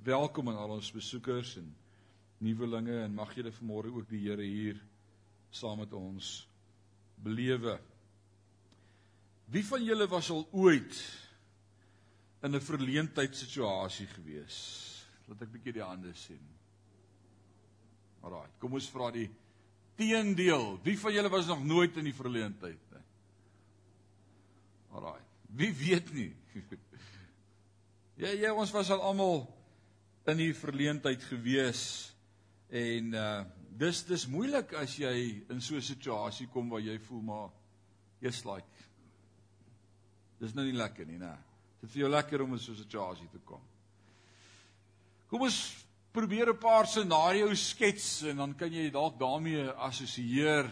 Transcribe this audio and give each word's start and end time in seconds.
Welkom 0.00 0.48
aan 0.48 0.56
al 0.56 0.70
ons 0.78 0.88
besoekers 0.96 1.58
en 1.60 1.66
nuwelinge 2.40 3.02
en 3.02 3.12
mag 3.12 3.34
julle 3.36 3.50
vanmôre 3.52 3.90
ook 3.92 4.06
die 4.08 4.22
Here 4.22 4.46
hier 4.46 4.78
saam 5.52 5.82
met 5.82 5.92
ons 5.92 6.30
belewe. 7.20 7.74
Wie 9.52 9.64
van 9.66 9.84
julle 9.84 10.06
was 10.08 10.30
al 10.32 10.46
ooit 10.56 11.02
in 12.40 12.56
'n 12.56 12.60
verleentheidssituasie 12.60 14.06
gewees? 14.06 14.56
Laat 15.28 15.42
ek 15.42 15.52
bietjie 15.52 15.72
die 15.72 15.84
hande 15.84 16.14
sien. 16.14 16.48
Alraai, 18.22 18.48
kom 18.58 18.72
ons 18.72 18.88
vra 18.88 19.10
die 19.10 19.28
teendeel. 19.96 20.80
Wie 20.82 20.98
van 20.98 21.12
julle 21.12 21.28
was 21.28 21.46
nog 21.46 21.64
nooit 21.64 21.96
in 21.96 22.04
die 22.04 22.16
verleentheid 22.16 22.90
nie? 22.90 23.04
Alraai. 24.90 25.20
Wie 25.48 25.74
weet 25.74 26.12
nie? 26.12 26.34
Ja, 28.20 28.28
ja, 28.28 28.54
ons 28.54 28.70
was 28.70 28.90
al 28.90 29.00
almal 29.00 29.59
in 30.26 30.36
die 30.36 30.54
verleentheid 30.54 31.22
gewees 31.22 32.12
en 32.68 33.14
uh 33.14 33.44
dis 33.80 34.02
dis 34.04 34.26
moeilik 34.28 34.74
as 34.76 34.98
jy 34.98 35.42
in 35.48 35.60
so 35.60 35.76
'n 35.76 35.80
situasie 35.82 36.46
kom 36.52 36.68
waar 36.68 36.82
jy 36.84 36.98
voel 36.98 37.22
maar 37.22 37.48
jy's 38.20 38.44
like 38.44 38.80
dis 40.40 40.54
nou 40.54 40.64
nie 40.64 40.76
lekker 40.76 41.06
nie, 41.06 41.18
né? 41.20 41.32
Dit 41.80 41.92
vir 41.92 42.02
jou 42.02 42.10
lekker 42.10 42.42
om 42.42 42.52
in 42.52 42.58
so 42.58 42.72
'n 42.72 42.76
situasie 42.76 43.28
te 43.28 43.38
kom. 43.44 43.60
Kom 45.28 45.42
ons 45.42 45.86
probeer 46.12 46.48
'n 46.48 46.58
paar 46.58 46.86
scenario's 46.86 47.68
skets 47.70 48.22
en 48.22 48.36
dan 48.36 48.54
kan 48.54 48.72
jy 48.72 48.90
dalk 48.90 49.18
daarmee 49.18 49.70
assosieer. 49.70 50.70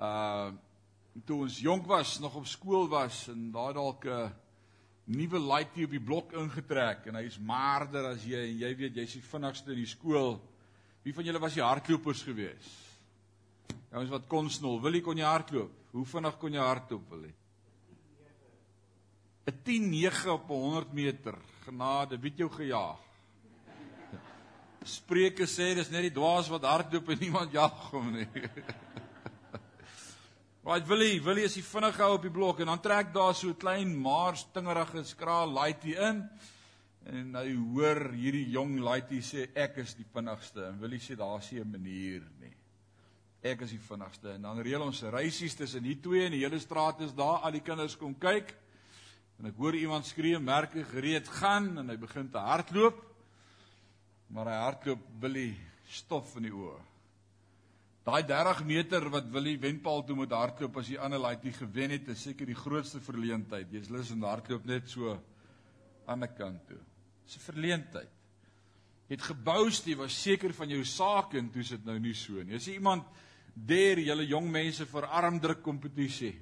Uh 0.00 0.52
toe 1.26 1.40
ons 1.42 1.58
jonk 1.58 1.86
was, 1.86 2.18
nog 2.20 2.34
op 2.36 2.46
skool 2.46 2.88
was 2.88 3.28
en 3.28 3.50
daar 3.52 3.74
dalk 3.74 4.04
'n 4.04 4.32
nuwe 5.10 5.40
laaitjie 5.42 5.88
op 5.88 5.94
die 5.94 6.02
blok 6.02 6.34
ingetrek 6.38 7.08
en 7.10 7.18
hy's 7.18 7.38
maarder 7.42 8.12
as 8.12 8.22
jy 8.26 8.44
en 8.46 8.62
jy 8.62 8.70
weet 8.78 9.00
jy's 9.00 9.16
die 9.18 9.26
vinnigste 9.26 9.74
in 9.74 9.82
die 9.82 9.90
skool. 9.90 10.38
Wie 11.02 11.14
van 11.16 11.26
julle 11.26 11.42
was 11.42 11.56
die 11.56 11.64
hardlopers 11.64 12.22
gewees? 12.26 12.70
Ouens 13.90 14.12
wat 14.12 14.28
kon 14.30 14.50
snol, 14.52 14.78
wil 14.82 14.94
jy 14.94 15.02
kon 15.02 15.18
jy 15.18 15.26
hardloop? 15.26 15.76
Hoe 15.90 16.06
vinnig 16.06 16.36
kon 16.38 16.54
jy 16.54 16.62
hardloop 16.62 17.10
wil 17.10 17.26
jy? 17.26 17.34
'n 19.50 19.56
10-9 19.64 20.28
op 20.30 20.48
100 20.48 20.92
meter. 20.92 21.38
Genade, 21.64 22.18
wie 22.18 22.30
het 22.30 22.38
jou 22.38 22.50
gejaag? 22.50 23.00
Spreuke 24.84 25.46
sê 25.46 25.74
dis 25.74 25.90
net 25.90 26.06
die 26.08 26.14
dwaas 26.14 26.48
wat 26.48 26.64
hardloop 26.64 27.08
en 27.08 27.18
niemand 27.20 27.52
jag 27.52 27.90
hom 27.90 28.12
nie. 28.12 28.28
Right, 30.62 30.86
Willie, 30.86 31.22
Willie 31.24 31.46
is 31.48 31.54
die 31.56 31.64
vinnig 31.64 31.96
hou 31.96 32.18
op 32.18 32.24
die 32.26 32.30
blok 32.30 32.58
en 32.60 32.68
dan 32.68 32.80
trek 32.84 33.14
daar 33.14 33.32
so 33.34 33.48
'n 33.48 33.56
klein 33.56 33.94
maar 33.96 34.36
stingerige 34.36 35.04
skraal 35.04 35.48
laaitjie 35.48 35.96
in. 35.96 36.28
En 37.06 37.34
hy 37.34 37.54
hoor 37.54 38.10
hierdie 38.12 38.50
jong 38.50 38.76
laaitjie 38.78 39.22
sê 39.22 39.48
ek 39.56 39.78
is 39.78 39.94
die 39.94 40.04
vinnigste 40.12 40.66
en 40.66 40.78
Willie 40.78 41.00
sê 41.00 41.16
daar's 41.16 41.50
nie 41.50 41.60
'n 41.60 41.70
manier 41.70 42.22
nie. 42.40 42.52
Ek 43.42 43.62
is 43.62 43.70
die 43.70 43.80
vinnigste 43.80 44.34
en 44.34 44.42
dan 44.42 44.60
reël 44.60 44.82
ons 44.82 45.02
reisies 45.02 45.54
tussen 45.54 45.82
die 45.82 45.98
twee 45.98 46.26
en 46.26 46.32
die 46.32 46.44
hele 46.44 46.58
straat 46.58 47.00
is 47.00 47.14
daar 47.14 47.40
al 47.40 47.52
die 47.52 47.64
kinders 47.64 47.96
kom 47.96 48.14
kyk. 48.18 48.54
En 49.38 49.46
ek 49.46 49.56
hoor 49.56 49.74
iemand 49.74 50.06
skree 50.06 50.38
merke 50.38 50.84
gereed 50.84 51.28
gaan 51.28 51.78
en 51.78 51.88
hy 51.88 51.96
begin 51.96 52.30
te 52.30 52.38
hardloop. 52.38 53.00
Maar 54.28 54.46
hy 54.46 54.62
hardloop 54.62 55.00
Willie 55.20 55.56
stof 55.88 56.36
in 56.36 56.42
die 56.42 56.52
oë. 56.52 56.89
Daai 58.10 58.24
30 58.26 58.64
meter 58.66 59.04
wat 59.12 59.28
Willie 59.30 59.58
Wenpaal 59.62 60.00
toe 60.02 60.16
moet 60.18 60.32
hardloop 60.34 60.80
as 60.80 60.88
die 60.90 60.96
ander 60.98 61.20
laaitjie 61.22 61.52
gewen 61.54 61.92
het, 61.94 62.08
is 62.10 62.24
seker 62.26 62.48
die 62.48 62.56
grootste 62.58 62.98
verleentheid. 63.04 63.68
Jy's 63.70 63.90
lus 63.94 64.10
om 64.10 64.24
hardloop 64.26 64.64
net 64.66 64.88
so 64.90 65.12
aan 66.10 66.24
'n 66.24 66.34
kant 66.34 66.66
toe. 66.66 66.80
Dis 67.24 67.36
'n 67.36 67.46
verleentheid. 67.52 68.10
Jy 69.06 69.14
het 69.14 69.22
gebous, 69.22 69.86
jy 69.86 69.94
was 69.96 70.22
seker 70.22 70.52
van 70.52 70.68
jou 70.68 70.84
saak 70.84 71.34
en 71.34 71.50
toe 71.50 71.62
sit 71.62 71.84
nou 71.84 71.98
nie 72.00 72.14
so 72.14 72.42
nie. 72.42 72.56
As 72.56 72.66
iemand 72.66 73.04
daar 73.54 73.98
julle 73.98 74.26
jong 74.26 74.50
mense 74.50 74.86
vir 74.86 75.06
armdruk 75.06 75.62
kompetisie. 75.62 76.34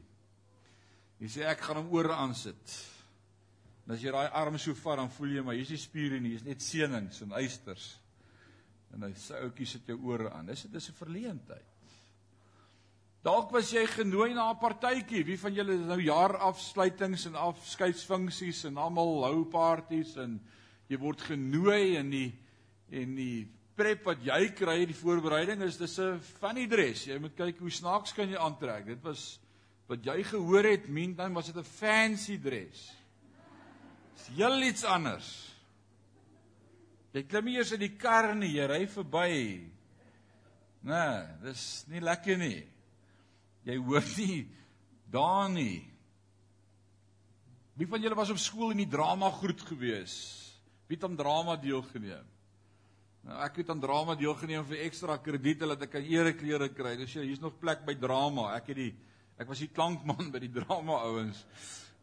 Jy 1.21 1.29
sê 1.29 1.45
ek 1.45 1.61
gaan 1.61 1.77
hom 1.77 1.93
oor 1.93 2.13
aan 2.13 2.35
sit. 2.35 2.87
En 3.87 3.93
as 3.93 4.01
jy 4.01 4.11
daai 4.11 4.31
arm 4.33 4.59
so 4.59 4.75
vat, 4.75 4.97
dan 4.97 5.11
voel 5.11 5.29
jy 5.29 5.43
maar 5.43 5.55
hier's 5.55 5.71
nie 5.71 5.77
spiere 5.77 6.21
nie, 6.21 6.31
hier's 6.31 6.45
net 6.45 6.63
senings 6.63 7.21
en 7.23 7.33
eisters. 7.33 7.99
En 8.95 9.03
hy 9.03 9.13
sê 9.15 9.43
ouetjie 9.43 9.67
sit 9.67 9.87
jou 9.87 9.99
ore 10.09 10.31
aan. 10.31 10.47
Dis 10.47 10.63
dit 10.63 10.75
is 10.75 10.89
'n 10.89 11.01
verleentheid. 11.05 11.67
Dalk 13.23 13.51
was 13.51 13.73
jy 13.73 13.85
genooi 13.87 14.33
na 14.35 14.51
'n 14.51 14.59
partytjie. 14.59 15.25
Wie 15.25 15.39
van 15.39 15.55
julle 15.55 15.75
is 15.75 15.87
nou 15.87 16.01
jaarafsluitings 16.01 17.27
en 17.27 17.35
afskeidsfunksies 17.35 18.65
en 18.65 18.77
almal 18.77 19.25
hou 19.25 19.45
parties 19.45 20.17
en 20.17 20.41
jy 20.89 20.99
word 20.99 21.21
genooi 21.21 21.97
in 21.97 22.11
die 22.11 22.33
en 22.91 23.15
die 23.17 23.49
prep 23.77 24.05
wat 24.05 24.23
jy 24.25 24.49
kry, 24.57 24.87
die 24.87 24.97
voorbereiding 24.97 25.63
is 25.63 25.77
dis 25.77 25.99
'n 25.99 26.21
funny 26.21 26.67
dress. 26.67 27.07
Jy 27.07 27.19
moet 27.19 27.37
kyk 27.37 27.59
hoe 27.59 27.71
snaaks 27.71 28.13
kan 28.13 28.29
jy 28.29 28.37
aantrek. 28.37 28.87
Dit 28.87 29.03
was 29.03 29.41
wat 29.89 30.05
jy 30.05 30.23
gehoor 30.23 30.65
het, 30.65 30.89
meantime 30.89 31.35
was 31.35 31.47
dit 31.47 31.57
'n 31.57 31.65
fancy 31.65 32.39
dress. 32.39 32.93
Dis 34.17 34.37
heel 34.37 34.63
iets 34.63 34.85
anders. 34.85 35.48
Jy 37.17 37.25
klim 37.25 37.49
eers 37.55 37.73
in 37.73 37.81
die 37.81 37.95
kar 37.97 38.35
nie, 38.37 38.53
jy 38.59 38.67
ry 38.69 38.83
verby. 38.91 39.37
Nee, 40.89 41.15
dis 41.43 41.63
nie 41.91 42.03
lekker 42.05 42.39
nie. 42.41 42.63
Jy 43.69 43.77
hoor 43.85 44.05
nie 44.19 44.43
daar 45.13 45.49
nie. 45.51 45.83
Wie 47.79 47.87
van 47.89 48.03
julle 48.03 48.19
was 48.19 48.33
op 48.35 48.41
skool 48.43 48.75
in 48.75 48.83
die 48.83 48.91
drama 48.91 49.31
groet 49.31 49.61
gewees? 49.69 50.17
Wie 50.89 50.97
het 50.97 51.05
aan 51.07 51.17
drama 51.17 51.57
deelgeneem? 51.61 52.27
Nou 53.29 53.41
ek 53.45 53.61
het 53.63 53.71
aan 53.73 53.83
drama 53.83 54.17
deelgeneem 54.19 54.65
vir 54.69 54.87
ekstra 54.87 55.19
krediete 55.21 55.69
dat 55.69 55.85
ek 55.85 55.93
kan 55.97 56.07
ereklere 56.07 56.71
kry. 56.75 56.97
Dis 57.01 57.17
hier's 57.19 57.43
nog 57.43 57.59
plek 57.61 57.85
by 57.87 57.95
drama. 57.99 58.51
Ek 58.57 58.73
het 58.73 58.81
die 58.81 58.93
ek 59.39 59.51
was 59.51 59.61
die 59.63 59.71
klankman 59.71 60.31
by 60.35 60.43
die 60.43 60.53
drama 60.55 61.03
ouens. 61.07 61.45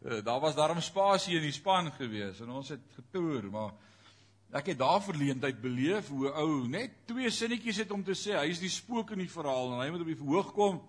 Uh, 0.04 0.20
daar 0.24 0.40
was 0.40 0.56
daarom 0.56 0.80
spasie 0.84 1.36
in 1.36 1.44
die 1.44 1.54
span 1.56 1.90
gewees 1.96 2.40
en 2.44 2.52
ons 2.52 2.68
het 2.72 2.84
getoer, 2.98 3.48
maar 3.52 3.72
ek 4.56 4.72
het 4.72 4.78
daar 4.80 5.02
verleentheid 5.04 5.58
beleef 5.60 6.08
hoe 6.08 6.30
ou 6.32 6.66
net 6.68 7.02
twee 7.06 7.30
sinnetjies 7.30 7.82
het 7.84 7.90
om 7.92 8.04
te 8.04 8.16
sê 8.16 8.36
hy 8.38 8.48
is 8.50 8.62
die 8.62 8.72
spook 8.72 9.12
in 9.12 9.24
die 9.24 9.32
verhaal 9.32 9.74
en 9.74 9.82
hy 9.82 9.90
moet 9.92 10.04
op 10.06 10.12
die 10.12 10.22
verhoog 10.22 10.52
kom 10.56 10.80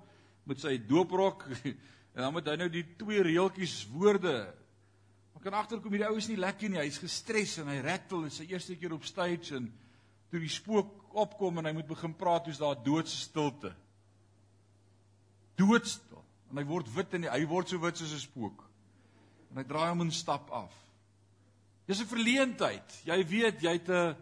met 0.48 0.62
sy 0.64 0.78
dooprok 0.78 1.44
en 2.16 2.22
dan 2.24 2.34
moet 2.34 2.48
hy 2.48 2.56
nou 2.62 2.70
die 2.72 2.86
twee 2.98 3.24
reeltjies 3.24 3.82
woorde 3.92 4.38
Maar 5.38 5.52
kan 5.52 5.60
agterkom 5.60 5.94
hierdie 5.94 6.08
ou 6.10 6.18
is 6.18 6.28
nie 6.32 6.40
lekker 6.42 6.72
nie, 6.74 6.80
hy's 6.82 6.96
gestres 6.98 7.60
en 7.62 7.68
hy 7.70 7.76
rattle, 7.86 8.24
is 8.26 8.40
sy 8.40 8.48
eerste 8.50 8.74
keer 8.74 8.96
op 8.96 9.04
stage 9.06 9.54
en 9.54 9.68
toe 10.32 10.40
die 10.42 10.50
spook 10.50 11.14
opkom 11.14 11.60
en 11.62 11.70
hy 11.70 11.76
moet 11.78 11.86
begin 11.86 12.16
praat, 12.18 12.48
hoe's 12.50 12.58
daar 12.58 12.80
doodse 12.82 13.20
stilte. 13.22 13.70
Doodstil. 15.62 16.24
En 16.50 16.58
hy 16.58 16.64
word 16.66 16.90
wit 16.90 17.14
en 17.20 17.28
hy 17.30 17.44
word 17.52 17.70
so 17.70 17.78
wit 17.84 18.02
soos 18.02 18.16
'n 18.18 18.24
spook 18.24 18.66
en 19.52 19.62
hy 19.62 19.68
draai 19.70 19.92
hom 19.92 20.02
'n 20.08 20.12
stap 20.12 20.50
af. 20.50 20.74
Dis 21.88 22.02
'n 22.02 22.10
verleentheid. 22.12 23.02
Jy 23.06 23.26
weet 23.26 23.62
jy 23.62 23.72
het 23.72 23.90
'n 23.90 24.16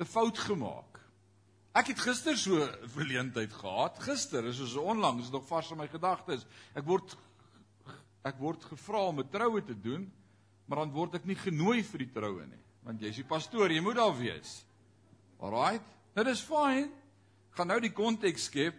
'n 0.00 0.04
fout 0.04 0.38
gemaak. 0.38 1.00
Ek 1.72 1.86
het 1.86 1.98
gister 2.00 2.36
so 2.36 2.64
'n 2.64 2.88
verleentheid 2.88 3.52
gehad. 3.52 3.98
Gister 3.98 4.44
is 4.44 4.56
so 4.56 4.80
onlangs, 4.80 5.24
is 5.24 5.30
nog 5.30 5.46
vars 5.46 5.70
in 5.70 5.76
my 5.76 5.88
gedagtes. 5.88 6.46
Ek 6.74 6.84
word 6.84 7.16
ek 8.24 8.38
word 8.38 8.64
gevra 8.64 9.06
om 9.06 9.20
'n 9.20 9.28
troue 9.30 9.62
te 9.62 9.80
doen, 9.80 10.12
maar 10.66 10.78
dan 10.78 10.92
word 10.92 11.14
ek 11.14 11.24
nie 11.24 11.36
genooi 11.36 11.82
vir 11.84 11.98
die 11.98 12.12
troue 12.12 12.46
nie, 12.46 12.64
want 12.82 13.00
jy's 13.00 13.16
die 13.16 13.24
pastoor, 13.24 13.70
jy 13.70 13.80
moet 13.80 13.96
daar 13.96 14.18
wees. 14.18 14.64
Alraight. 15.38 15.86
Dit 16.14 16.26
is 16.26 16.40
fyn. 16.40 16.90
Gaan 17.50 17.66
nou 17.68 17.80
die 17.80 17.92
konteks 17.92 18.44
skep. 18.44 18.74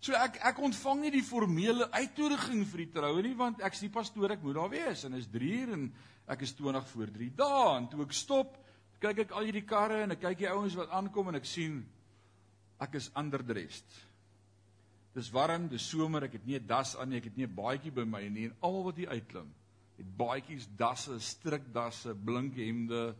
So 0.00 0.12
ek 0.12 0.36
ek 0.44 0.58
ontvang 0.58 1.00
nie 1.00 1.10
die 1.10 1.24
formele 1.24 1.90
uitnodiging 1.92 2.66
vir 2.66 2.78
die 2.78 2.92
troue 2.92 3.22
nie 3.22 3.34
want 3.36 3.60
ek's 3.60 3.80
die 3.80 3.92
pastoor, 3.92 4.32
ek 4.32 4.42
moet 4.42 4.54
daar 4.54 4.70
wees 4.70 5.04
en 5.04 5.14
is 5.14 5.26
3 5.28 5.50
uur 5.60 5.72
en 5.72 5.92
ek 6.26 6.42
is 6.42 6.54
20 6.54 6.86
voor 6.88 7.10
3 7.14 7.30
dae 7.36 7.76
en 7.76 7.88
toe 7.88 8.02
ek 8.04 8.12
stop, 8.12 8.58
kyk 9.00 9.24
ek 9.24 9.32
al 9.32 9.48
hierdie 9.48 9.66
karre 9.66 10.02
en 10.04 10.12
ek 10.12 10.20
kyk 10.20 10.38
die 10.42 10.50
ouens 10.50 10.76
wat 10.76 10.90
aankom 10.90 11.28
en 11.28 11.40
ek 11.40 11.48
sien 11.48 11.80
ek 12.80 12.94
is 13.00 13.10
underdressed. 13.16 13.98
Dis 15.14 15.30
warm, 15.34 15.66
dis 15.68 15.88
somer, 15.90 16.24
ek 16.28 16.38
het 16.38 16.46
nie 16.46 16.58
'n 16.58 16.66
das 16.66 16.96
aan 16.96 17.10
nie, 17.10 17.18
ek 17.18 17.24
het 17.24 17.36
nie 17.36 17.46
'n 17.46 17.54
baadjie 17.54 17.90
by 17.92 18.04
my 18.04 18.28
nie 18.28 18.44
en 18.44 18.56
almal 18.60 18.84
wat 18.84 18.96
hier 18.96 19.08
uitklim, 19.08 19.52
het 19.98 20.16
baadjies, 20.16 20.68
dasse, 20.76 21.18
strikdasse, 21.20 22.14
blink 22.14 22.54
hemde. 22.54 23.14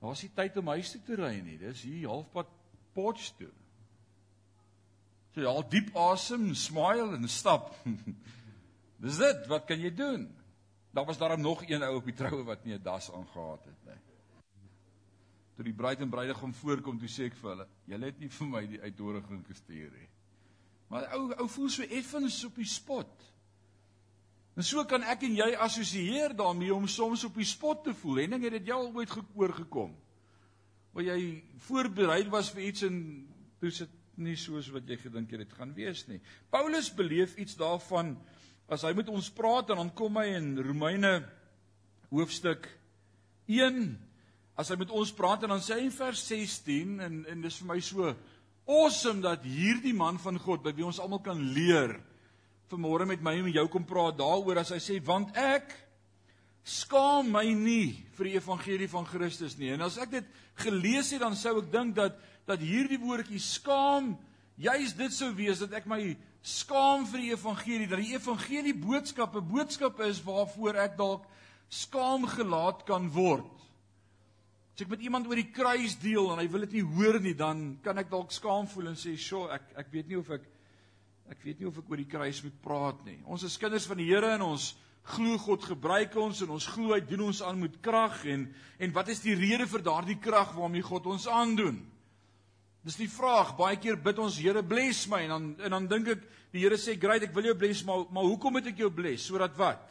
Daar's 0.00 0.22
nie 0.22 0.32
tyd 0.34 0.56
om 0.56 0.66
huis 0.66 0.90
toe 0.92 1.00
te 1.06 1.14
ry 1.14 1.40
nie. 1.40 1.58
Dis 1.58 1.82
hier 1.82 2.08
halfpad 2.08 2.46
Potchefstroom. 2.94 3.52
So 5.34 5.40
jy 5.40 5.46
haal 5.46 5.68
diep 5.68 5.96
asem, 5.96 6.54
smile 6.54 7.16
en 7.16 7.28
stap. 7.28 7.74
Dis 9.04 9.18
dit, 9.18 9.46
wat 9.48 9.66
kan 9.66 9.80
jy 9.80 9.90
doen? 9.92 10.35
Daar 10.96 11.04
was 11.04 11.18
daarom 11.18 11.40
nog 11.40 11.60
een 11.68 11.82
ou 11.82 11.96
op 11.96 12.04
die 12.08 12.14
troue 12.16 12.44
wat 12.44 12.64
nie 12.64 12.74
'n 12.74 12.82
das 12.82 13.12
aangehad 13.12 13.64
het 13.64 13.84
nie. 13.84 14.00
Toe 15.54 15.64
die 15.64 15.74
bruid 15.74 16.00
en 16.00 16.08
bruidegom 16.08 16.54
voorkom, 16.54 16.98
toe 16.98 17.08
sê 17.08 17.26
ek 17.28 17.34
vir 17.36 17.50
hulle, 17.50 17.66
julle 17.84 18.04
het 18.04 18.18
nie 18.18 18.28
vir 18.28 18.46
my 18.46 18.66
die 18.66 18.80
uitnodiging 18.80 19.46
gestuur 19.46 19.90
nie. 19.92 20.08
Maar 20.88 21.12
ou 21.12 21.34
ou 21.34 21.48
voel 21.48 21.68
so 21.68 21.82
effens 21.82 22.44
op 22.44 22.54
die 22.54 22.64
spot. 22.64 23.24
En 24.56 24.64
so 24.64 24.84
kan 24.84 25.02
ek 25.02 25.22
en 25.22 25.34
jy 25.36 25.50
assosieer 25.54 26.36
daarmee 26.36 26.74
om 26.74 26.86
soms 26.88 27.24
op 27.24 27.34
die 27.34 27.44
spot 27.44 27.84
te 27.84 27.94
voel. 27.94 28.18
En 28.18 28.30
dink 28.30 28.42
jy 28.42 28.50
dit 28.50 28.66
jou 28.66 28.78
al 28.78 28.94
ooit 28.94 29.16
oorgekom? 29.34 29.96
Waar 30.92 31.04
jy 31.04 31.42
voorberei 31.58 32.28
was 32.28 32.50
vir 32.50 32.62
iets 32.62 32.82
en 32.82 33.28
toe 33.60 33.70
sit 33.70 33.90
nie 34.14 34.36
soos 34.36 34.70
wat 34.72 34.88
jy 34.88 34.96
gedink 34.96 35.30
het 35.30 35.44
dit 35.44 35.52
gaan 35.52 35.74
wees 35.74 36.06
nie. 36.08 36.20
Paulus 36.50 36.94
beleef 36.94 37.36
iets 37.36 37.56
daarvan 37.56 38.16
as 38.68 38.82
hy 38.86 38.92
met 38.98 39.10
ons 39.12 39.30
praat 39.34 39.70
en 39.70 39.82
dan 39.82 39.92
kom 39.94 40.18
hy 40.20 40.26
in 40.38 40.54
Romeine 40.58 41.20
hoofstuk 42.10 42.66
1 43.46 43.94
as 44.58 44.72
hy 44.72 44.78
met 44.80 44.90
ons 44.90 45.12
praat 45.14 45.44
en 45.46 45.54
dan 45.54 45.62
sê 45.62 45.78
hy 45.78 45.86
in 45.86 45.94
vers 45.94 46.22
16 46.28 46.98
en 47.06 47.22
en 47.30 47.46
dis 47.46 47.60
vir 47.62 47.70
my 47.70 47.78
so 47.84 48.10
awesome 48.66 49.22
dat 49.22 49.46
hierdie 49.46 49.94
man 49.94 50.18
van 50.18 50.38
God 50.42 50.64
by 50.64 50.74
wie 50.74 50.86
ons 50.86 51.00
almal 51.02 51.22
kan 51.22 51.38
leer 51.54 51.94
vanmôre 52.70 53.06
met 53.06 53.22
my 53.22 53.36
en 53.38 53.52
jou 53.54 53.66
kom 53.70 53.86
praat 53.86 54.18
daaroor 54.18 54.62
as 54.62 54.72
hy 54.74 54.80
sê 54.82 54.98
want 55.04 55.36
ek 55.38 55.70
skaam 56.66 57.30
my 57.30 57.44
nie 57.54 57.94
vir 58.18 58.32
die 58.32 58.38
evangelie 58.40 58.88
van 58.90 59.06
Christus 59.06 59.54
nie. 59.54 59.70
En 59.70 59.84
as 59.86 60.00
ek 60.02 60.16
dit 60.16 60.32
gelees 60.64 61.12
het 61.14 61.22
dan 61.22 61.36
sou 61.38 61.60
ek 61.60 61.70
dink 61.70 61.94
dat 61.94 62.18
dat 62.46 62.62
hierdie 62.62 62.98
woordjie 63.02 63.40
skaam 63.42 64.12
juis 64.56 64.94
dit 64.96 65.12
sou 65.12 65.30
wees 65.36 65.60
dat 65.62 65.74
ek 65.80 65.86
my 65.90 66.16
skaam 66.46 67.06
vir 67.10 67.24
die 67.24 67.32
evangelie 67.34 67.88
dat 67.90 68.02
die 68.02 68.14
evangelie 68.14 68.74
boodskap 68.74 69.36
'n 69.36 69.48
boodskap 69.48 70.00
is 70.00 70.22
waarvoor 70.22 70.76
ek 70.84 70.96
dalk 70.96 71.26
skaam 71.68 72.26
gelaat 72.26 72.84
kan 72.86 73.10
word. 73.10 73.52
As 74.74 74.82
ek 74.82 74.88
met 74.88 75.00
iemand 75.00 75.26
oor 75.26 75.36
die 75.36 75.52
kruis 75.52 75.96
deel 75.98 76.32
en 76.32 76.38
hy 76.38 76.48
wil 76.48 76.60
dit 76.60 76.72
nie 76.72 76.84
hoor 76.84 77.20
nie, 77.20 77.34
dan 77.34 77.78
kan 77.82 77.98
ek 77.98 78.10
dalk 78.10 78.30
skaam 78.30 78.66
voel 78.66 78.88
en 78.88 78.94
sê, 78.94 79.16
"Sjoe, 79.16 79.50
ek 79.50 79.62
ek 79.76 79.92
weet 79.92 80.08
nie 80.08 80.16
of 80.16 80.30
ek 80.30 80.42
Ek 81.26 81.42
weet 81.42 81.58
nie 81.58 81.66
of 81.66 81.78
ek 81.80 81.88
oor 81.90 81.98
die 81.98 82.06
kruis 82.06 82.42
moet 82.44 82.58
praat 82.62 82.98
nie. 83.06 83.18
Ons 83.26 83.42
is 83.48 83.56
kinders 83.58 83.86
van 83.90 83.98
die 83.98 84.06
Here 84.06 84.28
en 84.36 84.44
ons 84.46 84.76
glo 85.16 85.38
God 85.42 85.64
gebruik 85.66 86.14
ons 86.18 86.42
en 86.42 86.52
ons 86.54 86.68
glo 86.70 86.94
hy 86.94 87.00
doen 87.06 87.24
ons 87.28 87.40
aan 87.46 87.58
met 87.62 87.74
krag 87.82 88.24
en 88.30 88.46
en 88.82 88.94
wat 88.94 89.10
is 89.10 89.22
die 89.24 89.34
rede 89.38 89.66
vir 89.70 89.82
daardie 89.86 90.18
krag 90.22 90.54
waarmee 90.54 90.86
God 90.86 91.06
ons 91.10 91.26
aandoen? 91.30 91.80
Dis 92.86 92.98
die 93.00 93.10
vraag. 93.10 93.56
Baie 93.58 93.78
keer 93.82 93.98
bid 93.98 94.18
ons 94.22 94.38
Here 94.38 94.62
bless 94.62 95.08
my 95.10 95.24
en 95.26 95.32
dan 95.34 95.46
en 95.66 95.74
dan 95.74 95.88
dink 95.90 96.12
ek 96.14 96.26
die 96.54 96.62
Here 96.62 96.78
sê 96.78 96.94
great, 96.98 97.24
ek 97.26 97.34
wil 97.34 97.50
jou 97.50 97.56
bless, 97.58 97.82
maar 97.84 98.06
maar 98.14 98.28
hoekom 98.28 98.54
moet 98.56 98.70
ek 98.70 98.78
jou 98.84 98.90
bless? 98.94 99.26
Sodat 99.26 99.56
wat? 99.58 99.82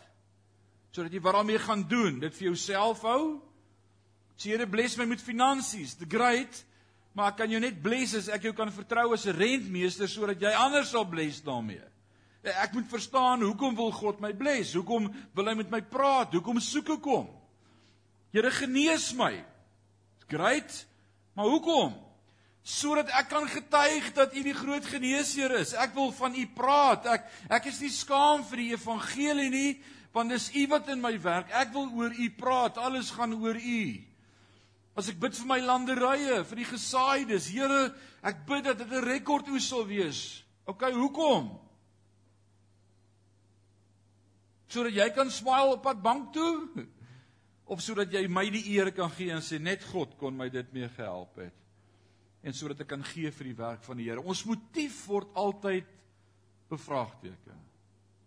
Sodat 0.96 1.12
jy 1.12 1.20
wat 1.22 1.36
daarmee 1.36 1.60
gaan 1.60 1.84
doen? 1.84 2.22
Dit 2.24 2.38
vir 2.38 2.48
jouself 2.54 3.04
hou? 3.04 3.42
Sê 4.40 4.54
Here 4.54 4.68
bless 4.68 4.96
my 4.98 5.10
met 5.12 5.24
finansies. 5.24 5.98
The 6.00 6.08
great 6.08 6.64
maar 7.16 7.32
kan 7.32 7.48
jou 7.48 7.62
net 7.64 7.78
bless 7.80 8.12
as 8.18 8.26
ek 8.28 8.50
jou 8.50 8.52
kan 8.56 8.72
vertrou 8.76 9.14
as 9.16 9.26
'n 9.26 9.38
rentmeester 9.38 10.08
sodat 10.08 10.42
jy 10.42 10.52
ander 10.52 10.84
sal 10.84 11.06
bless 11.08 11.40
daarmee. 11.42 11.84
Ek 12.44 12.74
moet 12.74 12.90
verstaan 12.90 13.42
hoekom 13.42 13.76
wil 13.76 13.92
God 13.92 14.20
my 14.20 14.34
bless? 14.34 14.74
Hoekom 14.74 15.08
wil 15.34 15.48
hy 15.48 15.54
met 15.56 15.72
my 15.72 15.82
praat? 15.82 16.34
Hoekom 16.34 16.60
soek 16.60 16.90
ek 16.90 17.04
hom? 17.04 17.30
Here 18.32 18.52
genees 18.52 19.14
my. 19.14 19.46
Great. 20.28 20.86
Maar 21.34 21.46
hoekom? 21.46 21.96
Sodat 22.66 23.12
ek 23.14 23.28
kan 23.30 23.46
getuig 23.46 24.08
dat 24.18 24.34
U 24.34 24.42
die 24.42 24.56
groot 24.58 24.86
geneesheer 24.90 25.54
is. 25.60 25.76
Ek 25.78 25.94
wil 25.94 26.10
van 26.18 26.34
U 26.34 26.46
praat. 26.58 27.06
Ek 27.06 27.28
ek 27.60 27.68
is 27.70 27.78
nie 27.84 27.92
skaam 27.94 28.42
vir 28.50 28.64
die 28.64 28.72
evangelie 28.74 29.52
nie, 29.54 29.74
want 30.16 30.34
dis 30.34 30.50
U 30.58 30.64
wat 30.72 30.90
in 30.90 31.04
my 31.04 31.14
werk. 31.22 31.52
Ek 31.54 31.70
wil 31.76 31.92
oor 31.94 32.16
U 32.16 32.30
praat. 32.40 32.80
Alles 32.82 33.12
gaan 33.14 33.36
oor 33.38 33.60
U. 33.60 33.84
As 34.98 35.12
ek 35.12 35.20
bid 35.22 35.36
vir 35.38 35.50
my 35.50 35.60
landerye, 35.62 36.40
vir 36.48 36.62
die 36.64 36.70
gesaaides, 36.70 37.52
Here, 37.54 37.92
ek 38.26 38.46
bid 38.48 38.64
dat 38.66 38.80
dit 38.82 38.92
'n 38.92 39.04
rekordoes 39.04 39.68
sal 39.68 39.86
wees. 39.86 40.42
OK, 40.66 40.90
hoekom? 40.90 41.52
Sodat 44.68 44.96
jy 44.96 45.10
kan 45.14 45.30
smile 45.30 45.76
op 45.76 45.84
pad 45.84 46.02
bank 46.02 46.34
toe 46.34 46.88
of 47.66 47.82
sodat 47.82 48.12
jy 48.12 48.28
my 48.28 48.50
die 48.50 48.64
eer 48.74 48.92
kan 48.92 49.12
gee 49.12 49.32
en 49.32 49.42
sê 49.46 49.60
net 49.62 49.84
God 49.84 50.18
kon 50.18 50.36
my 50.38 50.50
dit 50.50 50.74
mee 50.74 50.90
gehelp 50.90 51.38
het. 51.38 51.65
En 52.46 52.54
sodat 52.54 52.84
ek 52.86 52.92
kan 52.94 53.04
gee 53.10 53.32
vir 53.34 53.50
die 53.50 53.58
werk 53.58 53.84
van 53.88 53.98
die 53.98 54.06
Here. 54.06 54.22
Ons 54.22 54.46
motief 54.46 55.00
word 55.10 55.32
altyd 55.34 55.88
bevraagteken. 56.70 57.62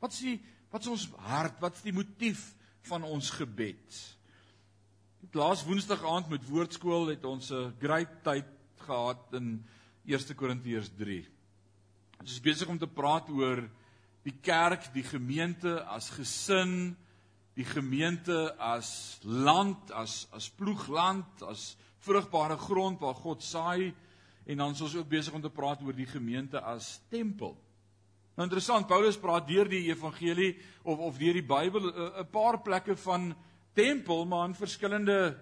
Wat 0.02 0.14
is 0.14 0.22
die 0.26 0.38
wat 0.68 0.84
is 0.84 0.90
ons 0.92 1.06
hart? 1.24 1.56
Wat 1.62 1.78
is 1.78 1.84
die 1.86 1.96
motief 1.96 2.42
van 2.90 3.06
ons 3.08 3.30
gebed? 3.32 4.00
Laas 5.32 5.62
Woensdag 5.64 6.02
aand 6.04 6.28
met 6.32 6.44
woordskool 6.48 7.14
het 7.14 7.24
ons 7.24 7.50
'n 7.52 7.72
great 7.80 8.22
tyd 8.24 8.46
gehad 8.84 9.32
in 9.32 9.64
1 10.04 10.34
Korintiërs 10.34 10.90
3. 10.98 11.26
Ons 12.20 12.32
is 12.32 12.40
besig 12.40 12.68
om 12.68 12.78
te 12.78 12.86
praat 12.86 13.28
oor 13.30 13.62
die 14.24 14.36
kerk, 14.42 14.92
die 14.94 15.02
gemeente 15.02 15.84
as 15.84 16.10
gesin, 16.10 16.96
die 17.54 17.64
gemeente 17.64 18.54
as 18.58 19.18
land, 19.22 19.90
as 19.90 20.26
as 20.32 20.50
ploegland, 20.50 21.42
as 21.42 21.76
vrugbare 22.04 22.56
grond 22.56 23.00
waar 23.00 23.14
God 23.14 23.42
saai 23.42 23.94
en 24.48 24.56
dan 24.56 24.72
is 24.72 24.80
ons 24.80 24.96
ook 24.96 25.08
besig 25.08 25.34
om 25.36 25.42
te 25.44 25.52
praat 25.52 25.82
oor 25.84 25.96
die 25.96 26.08
gemeente 26.08 26.60
as 26.60 26.96
tempel. 27.12 27.52
Nou 28.38 28.46
interessant, 28.46 28.86
Paulus 28.88 29.18
praat 29.20 29.48
deur 29.48 29.68
die 29.68 29.88
evangelie 29.90 30.54
of 30.84 31.02
of 31.10 31.18
deur 31.20 31.36
die 31.36 31.44
Bybel 31.44 31.90
'n 31.90 32.30
paar 32.32 32.60
plekke 32.62 32.96
van 32.96 33.34
tempel 33.74 34.24
maar 34.24 34.48
in 34.48 34.54
verskillende 34.54 35.36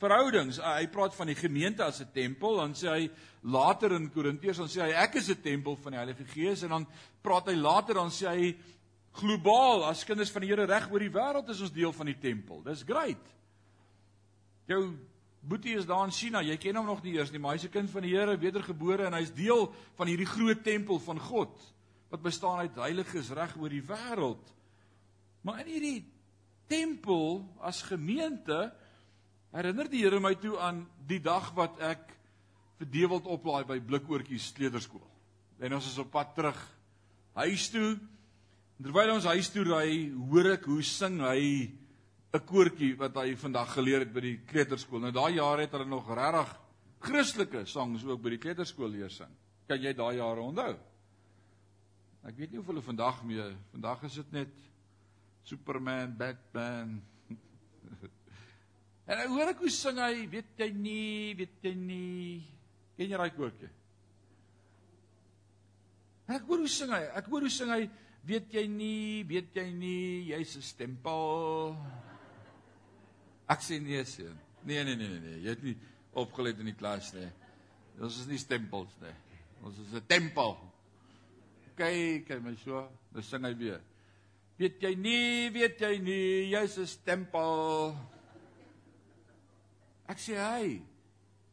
verhoudings. 0.00 0.58
Hy 0.58 0.88
praat 0.88 1.14
van 1.14 1.26
die 1.26 1.38
gemeente 1.38 1.84
as 1.84 2.00
'n 2.00 2.12
tempel, 2.12 2.56
dan 2.56 2.74
sê 2.74 2.88
hy 2.88 3.10
later 3.42 3.92
in 3.92 4.10
Korintiërs 4.10 4.56
dan 4.56 4.68
sê 4.68 4.82
hy 4.82 4.92
ek 5.04 5.14
is 5.14 5.28
'n 5.30 5.42
tempel 5.42 5.76
van 5.76 5.92
die 5.92 5.98
Heilige 5.98 6.24
Gees 6.24 6.62
en 6.62 6.68
dan 6.68 6.86
praat 7.22 7.46
hy 7.46 7.54
later 7.54 7.94
dan 7.94 8.10
sê 8.10 8.26
hy 8.28 8.56
globaal 9.12 9.84
as 9.84 10.04
kinders 10.04 10.30
van 10.30 10.42
die 10.42 10.48
Here 10.48 10.66
reg 10.66 10.90
oor 10.90 10.98
die 10.98 11.12
wêreld 11.12 11.48
is 11.48 11.60
ons 11.60 11.72
deel 11.72 11.92
van 11.92 12.06
die 12.06 12.18
tempel. 12.18 12.62
Dis 12.62 12.82
great. 12.82 13.34
Jou 14.66 14.96
Boetie 15.44 15.76
is 15.76 15.86
daar 15.86 16.06
in 16.06 16.14
China. 16.14 16.40
Jy 16.40 16.56
ken 16.56 16.76
hom 16.76 16.86
nog 16.88 17.02
nie 17.04 17.18
eers 17.18 17.30
nie, 17.32 17.38
maar 17.38 17.52
hy's 17.52 17.66
'n 17.66 17.70
kind 17.70 17.90
van 17.90 18.02
die 18.02 18.16
Here, 18.16 18.36
wedergebore 18.36 19.04
en 19.04 19.12
hy's 19.12 19.32
deel 19.32 19.72
van 19.96 20.06
hierdie 20.06 20.26
groot 20.26 20.64
tempel 20.64 20.98
van 20.98 21.18
God 21.18 21.52
wat 22.10 22.22
bestaan 22.22 22.58
uit 22.58 22.76
heiliges 22.76 23.30
reg 23.30 23.56
oor 23.56 23.68
die 23.68 23.82
wêreld. 23.82 24.52
Maar 25.42 25.60
in 25.60 25.66
hierdie 25.66 26.04
tempel 26.70 27.42
as 27.60 27.82
gemeente 27.82 28.72
herinner 29.52 29.90
die 29.90 30.02
Here 30.04 30.20
my 30.20 30.34
toe 30.34 30.58
aan 30.58 30.86
die 31.06 31.20
dag 31.20 31.52
wat 31.54 31.78
ek 31.80 32.12
vir 32.78 32.90
Dewald 32.90 33.26
oplaai 33.26 33.64
by 33.64 33.80
Blikoortjies 33.80 34.52
kleuterskool. 34.56 35.04
En 35.58 35.74
ons 35.74 35.86
is 35.86 35.98
op 35.98 36.10
pad 36.10 36.34
terug 36.34 36.58
huis 37.34 37.68
toe. 37.70 37.98
Terwyl 38.82 39.14
ons 39.14 39.24
huis 39.24 39.50
toe 39.50 39.64
ry, 39.64 39.88
hoor 40.30 40.54
ek 40.54 40.64
hoe 40.70 40.82
sing 40.82 41.20
hy 41.20 41.70
'n 42.34 42.42
koortjie 42.42 42.96
wat 42.98 43.14
hy 43.22 43.36
vandag 43.38 43.70
geleer 43.76 44.02
het 44.02 44.12
by 44.14 44.22
die 44.24 44.38
kleuterskool. 44.48 45.04
Nou 45.04 45.12
daai 45.14 45.36
jare 45.36 45.66
het 45.66 45.74
hulle 45.76 45.86
nog 45.86 46.08
regtig 46.10 46.50
Christelike 47.04 47.64
songs 47.68 48.02
ook 48.04 48.22
by 48.24 48.32
die 48.34 48.40
kleuterskool 48.42 48.90
leer 48.90 49.12
sing. 49.12 49.30
Kan 49.68 49.82
jy 49.82 49.92
daai 49.94 50.16
jare 50.18 50.42
onthou? 50.42 50.74
Ek 52.24 52.38
weet 52.38 52.52
nie 52.52 52.58
of 52.58 52.68
hulle 52.70 52.82
vandag 52.82 53.20
mee, 53.28 53.44
vandag 53.70 54.02
is 54.08 54.16
dit 54.18 54.32
net 54.32 54.52
Superman, 55.44 56.14
Batman. 56.16 56.94
en 59.10 59.18
ek 59.18 59.28
hoor 59.28 59.52
ek 59.52 59.60
hoe 59.60 59.72
sing 59.72 60.00
hy, 60.00 60.24
weet 60.32 60.62
jy 60.64 60.70
nie, 60.72 61.34
weet 61.38 61.68
jy 61.68 61.74
nie. 61.76 62.38
Ken 62.96 63.12
jy 63.12 63.20
daai 63.20 63.36
koortjie? 63.36 63.68
Ek 66.34 66.48
hoor 66.48 66.64
hoe 66.64 66.72
sing 66.72 66.90
hy, 66.96 67.02
ek 67.20 67.28
hoor 67.28 67.44
hoe 67.44 67.52
sing 67.52 67.70
hy, 67.70 67.82
weet 68.24 68.56
jy 68.56 68.64
nie, 68.72 69.20
weet 69.28 69.52
jy 69.60 69.68
nie, 69.76 70.32
jy's 70.32 70.56
'n 70.56 70.64
stempel. 70.64 71.76
Ek 73.48 73.60
sê 73.60 73.80
nee 73.80 74.04
seun. 74.04 74.36
Nee 74.64 74.84
nee 74.84 74.96
nee 74.96 75.08
nee 75.08 75.20
nee, 75.20 75.40
jy 75.44 75.50
het 75.52 75.62
nie 75.62 75.76
opgelet 76.16 76.60
in 76.62 76.70
die 76.70 76.78
klas 76.78 77.12
nie. 77.14 77.28
Ons 78.00 78.20
is 78.22 78.28
nie 78.30 78.40
stempels 78.40 78.94
nie. 79.02 79.14
Ons 79.64 79.78
is 79.78 79.92
'n 79.94 80.06
tempel. 80.08 80.56
Kyk, 81.76 82.26
kyk 82.28 82.42
my 82.42 82.54
so, 82.56 82.88
dan 83.12 83.22
sing 83.22 83.44
hy 83.44 83.54
weer. 83.54 83.80
Weet 84.58 84.80
jy 84.80 84.94
nie, 84.94 85.50
weet 85.50 85.80
jy 85.80 85.98
nie, 85.98 86.50
jy's 86.52 86.78
'n 86.78 86.86
stempel. 86.86 87.96
Ek 90.06 90.18
sê 90.18 90.36
hy, 90.36 90.82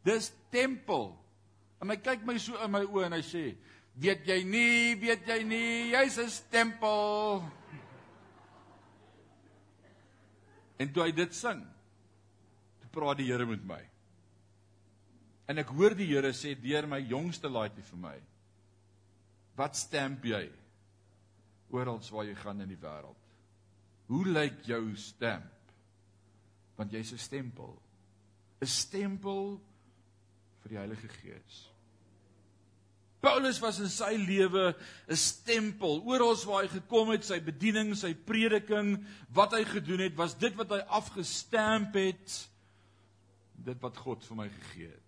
dis 0.03 0.31
tempel. 0.51 1.17
En 1.81 1.89
hy 1.89 1.97
kyk 1.97 2.23
my 2.25 2.37
so 2.37 2.57
in 2.63 2.71
my 2.71 2.83
oë 2.85 3.05
en 3.05 3.13
hy 3.13 3.21
sê, 3.21 3.55
weet 3.95 4.27
jy 4.27 4.43
nie, 4.43 4.95
weet 4.95 5.27
jy 5.27 5.43
nie, 5.43 5.91
jy's 5.91 6.17
'n 6.17 6.29
stempel. 6.29 7.43
En 10.77 10.93
toe 10.93 11.03
hy 11.03 11.11
dit 11.11 11.33
sing, 11.33 11.65
praat 12.91 13.17
die 13.17 13.29
Here 13.31 13.45
met 13.45 13.63
my. 13.65 13.81
En 15.47 15.57
ek 15.57 15.67
hoor 15.75 15.95
die 15.95 16.07
Here 16.07 16.33
sê 16.33 16.55
deur 16.55 16.87
my 16.87 16.99
jongste 16.99 17.49
laaitjie 17.49 17.83
vir 17.83 17.97
my. 17.97 18.17
Wat 19.55 19.75
stamp 19.75 20.25
jy? 20.25 20.49
oral 21.71 21.99
waar 22.11 22.27
jy 22.27 22.35
gaan 22.35 22.61
in 22.63 22.71
die 22.71 22.79
wêreld. 22.79 23.17
Hoe 24.11 24.25
lyk 24.27 24.63
jou 24.67 24.83
stamp? 24.99 25.49
Want 26.75 26.91
jy's 26.91 27.13
'n 27.13 27.17
stempel. 27.17 27.81
'n 28.61 28.67
Stempel 28.67 29.61
vir 30.61 30.69
die 30.69 30.77
Heilige 30.77 31.07
Gees. 31.07 31.69
Paulus 33.21 33.59
was 33.59 33.79
in 33.79 33.89
sy 33.89 34.15
lewe 34.17 34.75
'n 35.07 35.15
stempel. 35.15 36.01
Oral 36.05 36.35
waar 36.45 36.63
hy 36.63 36.67
gekom 36.67 37.09
het, 37.09 37.23
sy 37.23 37.39
bediening, 37.39 37.95
sy 37.95 38.13
prediking, 38.13 39.05
wat 39.29 39.51
hy 39.53 39.63
gedoen 39.63 39.99
het, 39.99 40.15
was 40.15 40.37
dit 40.37 40.55
wat 40.55 40.69
hy 40.69 40.79
afgestamp 40.79 41.93
het, 41.93 42.49
dit 43.65 43.81
wat 43.81 43.97
God 43.97 44.23
vir 44.27 44.37
my 44.43 44.49
gegee 44.49 44.89
het. 44.89 45.07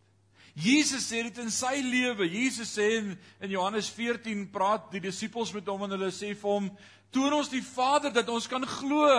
Jesus 0.53 1.07
sê 1.09 1.23
dit 1.25 1.37
in 1.41 1.49
sy 1.49 1.79
lewe. 1.81 2.27
Jesus 2.29 2.75
sê 2.77 2.99
in, 2.99 3.15
in 3.41 3.53
Johannes 3.55 3.89
14 3.89 4.45
praat 4.53 4.91
die 4.93 5.01
disippels 5.01 5.53
met 5.55 5.69
hom 5.71 5.87
en 5.87 5.95
hulle 5.95 6.11
sê 6.13 6.35
vir 6.37 6.49
hom: 6.49 6.69
"Toon 7.11 7.39
ons 7.39 7.49
die 7.49 7.63
Vader 7.65 8.13
dat 8.13 8.29
ons 8.29 8.47
kan 8.47 8.65
glo." 8.65 9.09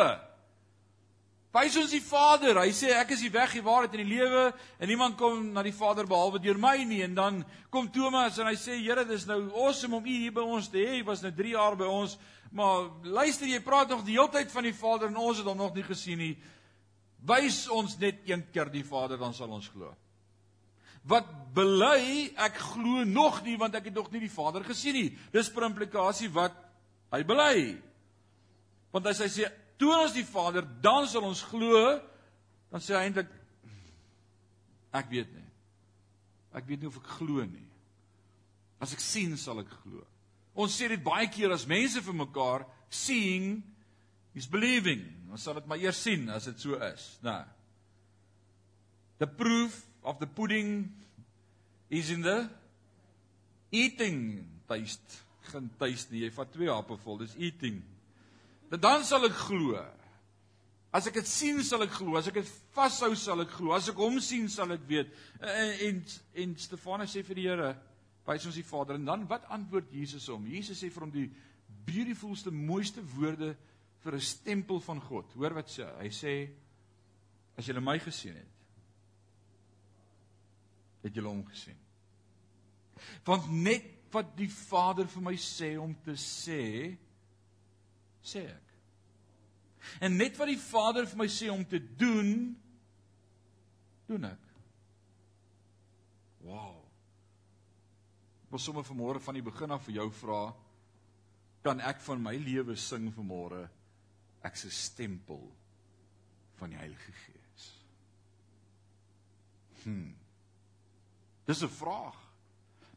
Wys 1.55 1.77
ons 1.79 1.93
die 1.95 2.03
Vader. 2.03 2.59
Hy 2.59 2.73
sê 2.75 2.91
ek 2.99 3.13
is 3.15 3.21
die 3.23 3.31
weg, 3.31 3.53
die 3.55 3.63
waarheid 3.63 3.93
en 3.95 4.01
die 4.03 4.17
lewe 4.17 4.49
en 4.83 4.89
niemand 4.91 5.15
kom 5.15 5.53
na 5.55 5.63
die 5.63 5.75
Vader 5.75 6.07
behalwe 6.11 6.41
deur 6.43 6.59
my 6.59 6.81
nie. 6.83 7.05
En 7.07 7.15
dan 7.15 7.45
kom 7.71 7.87
Thomas 7.95 8.41
en 8.43 8.51
hy 8.51 8.57
sê 8.59 8.81
Here, 8.81 9.05
dis 9.07 9.27
nou 9.27 9.39
awesome 9.53 10.01
om 10.01 10.07
u 10.07 10.17
hier 10.17 10.35
by 10.35 10.43
ons 10.43 10.67
te 10.71 10.83
hê. 10.83 10.97
Hy 10.97 11.05
was 11.07 11.23
nou 11.23 11.31
3 11.31 11.55
jaar 11.55 11.77
by 11.79 11.87
ons. 11.87 12.17
Maar 12.51 12.91
luister, 13.07 13.47
jy 13.47 13.61
praat 13.63 13.91
nog 13.91 14.03
die 14.03 14.17
hele 14.19 14.31
tyd 14.35 14.51
van 14.51 14.67
die 14.67 14.75
Vader 14.75 15.13
en 15.13 15.23
ons 15.23 15.39
het 15.39 15.47
hom 15.47 15.63
nog 15.63 15.79
nie 15.79 15.87
gesien 15.87 16.19
nie. 16.19 16.35
Wys 17.25 17.65
ons 17.73 17.97
net 18.01 18.25
een 18.29 18.43
keer 18.53 18.69
die 18.73 18.85
Vader 18.85 19.21
dan 19.21 19.35
sal 19.37 19.53
ons 19.55 19.69
glo. 19.73 19.93
Wat 21.09 21.29
bely 21.57 22.31
ek 22.41 22.57
glo 22.73 23.05
nog 23.09 23.43
nie 23.45 23.57
want 23.61 23.77
ek 23.77 23.91
het 23.91 23.97
nog 23.97 24.11
nie 24.13 24.23
die 24.25 24.33
Vader 24.33 24.65
gesien 24.65 24.97
nie. 24.97 25.11
Dis 25.33 25.51
per 25.53 25.69
implikasie 25.69 26.31
wat 26.33 26.57
hy 27.13 27.23
bely. 27.27 27.57
Want 28.93 29.09
as 29.11 29.23
hy 29.25 29.31
sê 29.33 29.51
toon 29.81 30.05
ons 30.05 30.15
die 30.17 30.27
Vader, 30.27 30.67
dan 30.85 31.09
sal 31.11 31.27
ons 31.27 31.43
glo. 31.49 31.99
Dan 32.73 32.85
sê 32.85 32.97
hy 32.97 33.05
eintlik 33.09 33.33
ek 34.95 35.11
weet 35.11 35.33
nie. 35.35 35.49
Ek 36.55 36.67
weet 36.69 36.85
nie 36.85 36.91
of 36.91 37.01
ek 37.01 37.15
glo 37.19 37.45
nie. 37.49 37.69
As 38.83 38.93
ek 38.95 39.03
sien, 39.03 39.35
sal 39.41 39.63
ek 39.63 39.73
glo. 39.83 40.05
Ons 40.55 40.77
sê 40.79 40.89
dit 40.93 41.03
baie 41.03 41.27
keer 41.33 41.53
as 41.55 41.67
mense 41.67 41.99
vir 42.05 42.17
mekaar 42.17 42.67
seeing 42.93 43.59
is 44.35 44.49
believing. 44.51 45.05
Ons 45.31 45.47
sal 45.47 45.59
dit 45.59 45.67
maar 45.71 45.83
eers 45.83 46.03
sien 46.03 46.29
as 46.31 46.49
dit 46.51 46.61
so 46.61 46.79
is, 46.83 47.09
né? 47.23 47.41
The 49.19 49.31
proof 49.31 49.81
of 50.03 50.19
the 50.19 50.27
pudding 50.27 50.91
is 51.89 52.11
in 52.11 52.23
the 52.23 52.49
eating 53.71 54.45
taste. 54.69 55.23
Geen 55.51 55.71
taste 55.79 56.13
nie. 56.13 56.25
Jy 56.25 56.33
vat 56.35 56.51
twee 56.53 56.71
happe 56.71 56.97
vol, 57.05 57.21
dis 57.23 57.37
eating 57.39 57.83
dan 58.81 59.05
sal 59.05 59.27
ek 59.29 59.37
glo. 59.47 59.79
As 60.95 61.09
ek 61.11 61.19
dit 61.19 61.29
sien, 61.29 61.61
sal 61.67 61.85
ek 61.87 61.95
glo. 61.97 62.17
As 62.19 62.29
ek 62.31 62.39
dit 62.41 62.53
vashou, 62.75 63.13
sal 63.19 63.43
ek 63.45 63.57
glo. 63.57 63.75
As 63.75 63.89
ek 63.91 63.99
hom 63.99 64.21
sien, 64.23 64.47
sal 64.51 64.73
ek 64.75 64.85
weet. 64.89 65.11
En 65.43 65.75
en, 65.89 66.01
en 66.45 66.55
Stefanus 66.61 67.15
sê 67.15 67.25
vir 67.27 67.41
die 67.41 67.49
Here, 67.49 67.75
"Wys 68.27 68.47
ons 68.47 68.55
die 68.55 68.65
Vader." 68.65 68.95
En 68.95 69.05
dan 69.05 69.27
wat 69.29 69.49
antwoord 69.49 69.93
Jesus 69.93 70.29
hom? 70.29 70.47
Jesus 70.47 70.83
sê 70.83 70.91
vir 70.91 71.03
hom 71.03 71.11
die 71.11 71.31
beautifulste, 71.85 72.51
mooiste 72.51 73.03
woorde 73.17 73.57
vir 74.05 74.15
'n 74.15 74.21
stempel 74.21 74.81
van 74.81 75.01
God. 75.01 75.33
Hoor 75.33 75.55
wat 75.55 75.69
sê 75.69 75.85
hy? 75.99 76.09
sê 76.11 76.51
as 77.57 77.67
julle 77.67 77.81
my 77.81 77.99
gesien 77.99 78.37
het, 78.37 78.55
het 81.03 81.15
julle 81.15 81.29
hom 81.29 81.45
gesien. 81.47 81.79
Want 83.25 83.51
net 83.51 84.13
wat 84.13 84.37
die 84.37 84.51
Vader 84.51 85.07
vir 85.07 85.23
my 85.23 85.35
sê 85.37 85.77
om 85.81 85.95
te 86.05 86.17
sê, 86.21 86.97
sê 88.23 88.45
ek. 88.51 88.75
En 90.01 90.17
net 90.17 90.37
wat 90.37 90.49
die 90.49 90.61
Vader 90.61 91.07
vir 91.07 91.19
my 91.19 91.29
sê 91.29 91.51
om 91.51 91.65
te 91.65 91.79
doen, 91.79 92.57
doen 94.07 94.25
ek. 94.25 94.51
Wow. 96.45 96.83
Ek 98.45 98.51
wil 98.51 98.59
sommer 98.59 98.85
vanmôre 98.85 99.21
van 99.21 99.35
die 99.35 99.43
begin 99.43 99.71
af 99.71 99.85
vir 99.87 99.95
jou 99.95 100.11
vra, 100.11 100.43
kan 101.65 101.81
ek 101.81 102.01
van 102.05 102.21
my 102.23 102.37
lewe 102.37 102.77
sing 102.77 103.09
vanmôre 103.15 103.65
ek's 104.45 104.65
'n 104.65 104.71
stempel 104.71 105.53
van 106.59 106.71
die 106.71 106.79
Heilige 106.79 107.13
Gees. 107.13 107.65
Hm. 109.83 110.13
Dis 111.45 111.63
'n 111.63 111.69
vraag. 111.69 112.17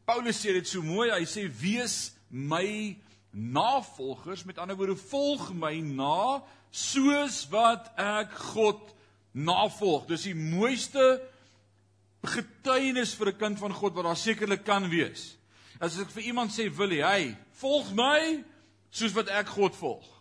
Paulus 0.05 0.39
sê 0.39 0.53
dit 0.53 0.67
so 0.67 0.81
mooi, 0.81 1.09
hy 1.11 1.25
sê 1.25 1.49
wees 1.59 2.13
my 2.29 2.97
navolgers, 3.31 4.43
met 4.43 4.57
ander 4.57 4.75
woorde 4.75 4.95
volg 4.95 5.53
my 5.53 5.79
na 5.79 6.43
soos 6.71 7.47
wat 7.49 7.91
ek 7.99 8.31
God 8.31 8.93
navolg. 9.31 10.07
Dis 10.07 10.23
die 10.23 10.35
mooiste 10.35 11.21
getuienis 12.23 13.15
vir 13.15 13.27
'n 13.27 13.37
kind 13.37 13.59
van 13.59 13.73
God 13.73 13.93
wat 13.93 14.03
daar 14.03 14.15
sekerlik 14.15 14.63
kan 14.63 14.89
wees. 14.89 15.35
As 15.79 15.99
ek 15.99 16.09
vir 16.09 16.23
iemand 16.23 16.51
sê, 16.51 16.69
"Wil 16.69 16.91
jy, 16.91 17.01
hey, 17.01 17.37
volg 17.51 17.93
my 17.93 18.43
soos 18.89 19.13
wat 19.13 19.27
ek 19.27 19.47
God 19.47 19.75
volg." 19.75 20.16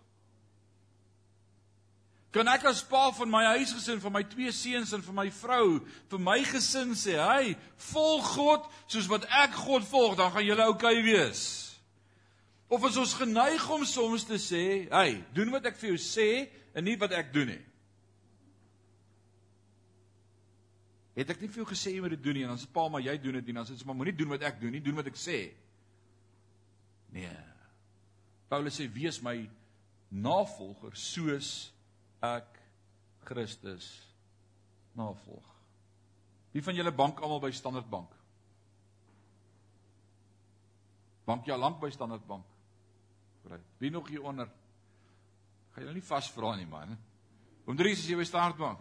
Kan 2.37 2.51
ek 2.53 2.67
as 2.69 2.83
pa 2.85 3.07
van 3.17 3.31
my 3.33 3.41
huisgesin, 3.55 4.01
van 4.03 4.13
my 4.13 4.21
twee 4.29 4.51
seuns 4.53 4.91
en 4.93 5.01
van 5.07 5.17
my 5.23 5.31
vrou, 5.33 5.79
vir 6.11 6.21
my 6.21 6.43
gesin 6.45 6.93
sê, 6.93 7.17
"Hey, 7.17 7.57
volg 7.93 8.27
God 8.37 8.67
soos 8.89 9.09
wat 9.09 9.25
ek 9.25 9.55
God 9.55 9.85
volg," 9.85 10.17
dan 10.17 10.31
gaan 10.31 10.45
julle 10.45 10.67
oukei 10.67 10.99
okay 10.99 11.03
wees. 11.03 11.81
Of 12.69 12.85
is 12.85 12.97
ons 12.97 13.15
geneig 13.15 13.71
om 13.71 13.85
soms 13.85 14.25
te 14.25 14.35
sê, 14.35 14.91
"Hey, 14.91 15.25
doen 15.33 15.51
wat 15.51 15.65
ek 15.65 15.77
vir 15.77 15.91
jou 15.91 15.99
sê 15.99 16.51
en 16.75 16.85
nie 16.85 16.97
wat 16.97 17.13
ek 17.13 17.33
doen 17.33 17.47
nie." 17.47 17.65
Het 21.17 21.31
ek 21.31 21.41
nie 21.41 21.49
vir 21.49 21.65
jou 21.65 21.75
gesê 21.75 21.95
jy 21.95 22.01
moet 22.01 22.11
dit 22.11 22.23
doen 22.23 22.35
nie 22.35 22.43
en 22.43 22.49
dan 22.49 22.59
sê 22.59 22.67
pa 22.73 22.89
maar 22.89 23.01
jy 23.01 23.17
doen 23.17 23.33
dit 23.33 23.47
nie, 23.47 23.55
dan 23.55 23.65
sê 23.65 23.79
jy 23.79 23.87
maar 23.87 23.97
moenie 23.97 24.17
doen 24.17 24.29
wat 24.29 24.43
ek 24.43 24.61
doen 24.61 24.73
nie, 24.73 24.81
doen 24.81 24.95
wat 24.95 25.07
ek 25.07 25.15
sê. 25.15 25.53
Nee. 27.13 27.37
Paulus 28.51 28.79
sê 28.79 28.93
wees 28.93 29.23
my 29.23 29.49
navolger 30.11 30.95
soos 30.95 31.73
ek 32.27 32.61
Christus 33.27 33.89
navolg. 34.97 35.55
Wie 36.53 36.65
van 36.65 36.79
julle 36.79 36.95
bank 36.95 37.21
almal 37.21 37.43
by 37.43 37.53
Standard 37.53 37.89
Bank? 37.91 38.13
Bank 41.27 41.47
jy 41.47 41.55
al 41.55 41.65
lank 41.67 41.81
by 41.83 41.91
Standard 41.93 42.25
Bank? 42.27 42.47
kry. 43.47 43.61
Wie 43.79 43.91
nog 43.91 44.09
hier 44.09 44.23
onder? 44.23 44.49
Gaan 45.75 45.85
nou 45.85 45.95
nie 45.95 46.05
vasvra 46.05 46.57
nie 46.57 46.67
man. 46.67 46.99
Oom 47.67 47.77
Dries 47.79 47.99
is 48.03 48.09
jy 48.11 48.17
by 48.19 48.25
Startbank. 48.27 48.81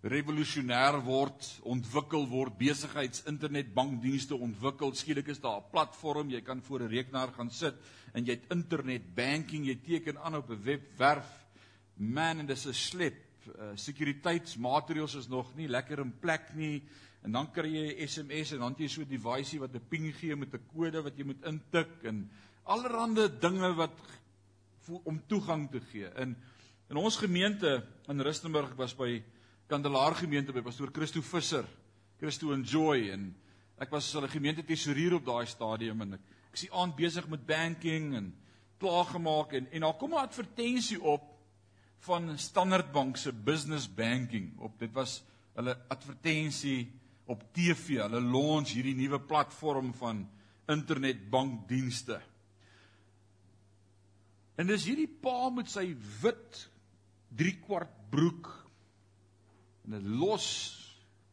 revolusionêr 0.02 1.00
word, 1.04 1.46
ontwikkel 1.64 2.26
word, 2.28 2.58
besigheids-internetbankdienste 2.58 4.36
ontwikkel. 4.36 4.94
Skielik 4.94 5.28
is 5.28 5.40
daar 5.40 5.60
'n 5.60 5.70
platform, 5.70 6.30
jy 6.30 6.40
kan 6.40 6.62
voor 6.62 6.80
'n 6.82 6.88
rekenaar 6.88 7.32
gaan 7.32 7.50
sit 7.50 7.74
en 8.12 8.24
jy 8.24 8.32
het 8.32 8.50
internet 8.50 9.14
banking, 9.14 9.66
jy 9.66 9.76
teken 9.76 10.18
aan 10.18 10.36
op 10.36 10.50
'n 10.50 10.62
webwerf. 10.62 11.46
Man, 11.96 12.40
en 12.40 12.46
dis 12.46 12.66
'n 12.66 12.72
slip 12.72 13.26
uh, 13.48 13.74
sekuriteitsmaatreëls 13.74 15.14
is 15.14 15.28
nog 15.28 15.54
nie 15.56 15.68
lekker 15.68 15.98
in 15.98 16.12
plek 16.20 16.54
nie 16.54 16.82
en 17.22 17.32
dan 17.32 17.50
kry 17.52 17.68
jy 17.68 17.86
'n 17.94 18.08
SMS 18.08 18.52
en 18.52 18.58
dan 18.58 18.72
het 18.72 18.80
jy 18.80 18.88
so 18.88 19.02
'n 19.02 19.08
device 19.08 19.58
wat 19.58 19.74
'n 19.74 19.88
ping 19.88 20.14
gee 20.14 20.36
met 20.36 20.54
'n 20.54 20.66
kode 20.74 21.02
wat 21.02 21.16
jy 21.16 21.24
moet 21.24 21.44
intik 21.44 22.04
en 22.04 22.30
allerlei 22.64 23.28
dinge 23.40 23.74
wat 23.74 23.96
om 25.04 25.22
toegang 25.26 25.70
te 25.70 25.80
gee. 25.80 26.08
In 26.16 26.36
in 26.88 26.96
ons 26.96 27.16
gemeente 27.16 27.84
in 28.06 28.20
Rustenburg 28.20 28.76
was 28.76 28.94
by 28.94 29.22
Kandelaar 29.66 30.14
gemeente 30.14 30.52
by 30.54 30.62
pastoor 30.62 30.92
Christo 30.94 31.20
Visser, 31.26 31.66
Christo 32.20 32.52
Enjoy 32.54 33.08
en 33.10 33.30
ek 33.82 33.90
was 33.90 34.06
as 34.06 34.14
hulle 34.14 34.30
gemeente 34.30 34.62
tesourier 34.64 35.16
op 35.16 35.24
daai 35.26 35.46
stadium 35.50 36.04
en 36.04 36.16
ek, 36.16 36.28
ek 36.52 36.60
sien 36.60 36.76
aan 36.78 36.94
besig 36.96 37.26
met 37.28 37.42
banking 37.48 38.12
en 38.14 38.28
klaargemaak 38.80 39.56
en 39.58 39.66
en 39.72 39.86
daar 39.88 39.98
kom 39.98 40.14
'n 40.14 40.22
advertensie 40.22 41.00
op 41.02 41.32
van 42.06 42.38
Standard 42.38 42.92
Bank 42.92 43.16
se 43.16 43.32
business 43.32 43.88
banking. 43.94 44.58
Op 44.58 44.78
dit 44.78 44.92
was 44.92 45.22
hulle 45.54 45.76
advertensie 45.88 46.92
op 47.26 47.42
TV 47.52 47.98
hulle 47.98 48.20
launch 48.20 48.76
hierdie 48.76 48.94
nuwe 48.94 49.20
platform 49.20 49.92
van 49.94 50.28
internetbankdienste. 50.68 52.20
En 54.56 54.66
dis 54.66 54.84
hierdie 54.84 55.08
pa 55.08 55.50
met 55.50 55.70
sy 55.70 55.90
wit 56.22 56.68
3 57.36 57.58
kwart 57.66 57.92
broek 58.10 58.65
en 59.86 59.94
'n 59.94 60.18
los 60.18 60.46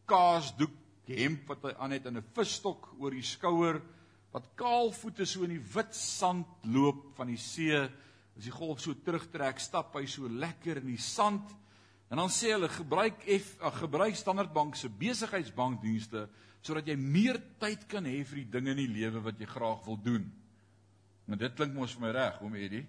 kaasdoek 0.06 0.72
hemp 1.08 1.48
wat 1.48 1.64
hy 1.64 1.74
aan 1.80 1.92
het 1.92 2.06
en 2.06 2.18
'n 2.18 2.32
visstok 2.36 2.94
oor 3.00 3.12
die 3.12 3.22
skouer 3.26 3.82
wat 4.32 4.56
kaalvoete 4.56 5.26
so 5.26 5.44
in 5.44 5.50
die 5.50 5.68
wit 5.74 5.96
sand 5.96 6.48
loop 6.64 7.16
van 7.16 7.28
die 7.28 7.38
see 7.38 7.90
As 8.34 8.48
die 8.48 8.54
golf 8.54 8.82
so 8.82 8.96
terugtrek, 9.06 9.62
stap 9.62 9.94
hy 9.98 10.08
so 10.10 10.30
lekker 10.30 10.82
in 10.82 10.90
die 10.90 11.02
sand. 11.02 11.52
En 12.10 12.22
dan 12.22 12.32
sê 12.34 12.54
hulle 12.54 12.70
gebruik 12.70 13.22
F 13.38 13.54
ag 13.66 13.78
gebruik 13.86 14.18
Standard 14.18 14.54
Bank 14.54 14.78
se 14.78 14.90
besigheidsbankdienste 14.90 16.28
sodat 16.64 16.88
jy 16.88 16.96
meer 16.96 17.38
tyd 17.60 17.82
kan 17.92 18.06
hê 18.08 18.22
vir 18.24 18.40
die 18.40 18.50
dinge 18.54 18.72
in 18.72 18.80
die 18.80 18.92
lewe 18.92 19.20
wat 19.26 19.40
jy 19.42 19.48
graag 19.50 19.82
wil 19.84 19.98
doen. 20.00 20.30
Maar 21.28 21.42
dit 21.42 21.56
klink 21.58 21.74
mos 21.76 21.96
vir 21.98 22.06
my 22.06 22.12
reg, 22.16 22.38
oom 22.40 22.56
Eddie. 22.56 22.86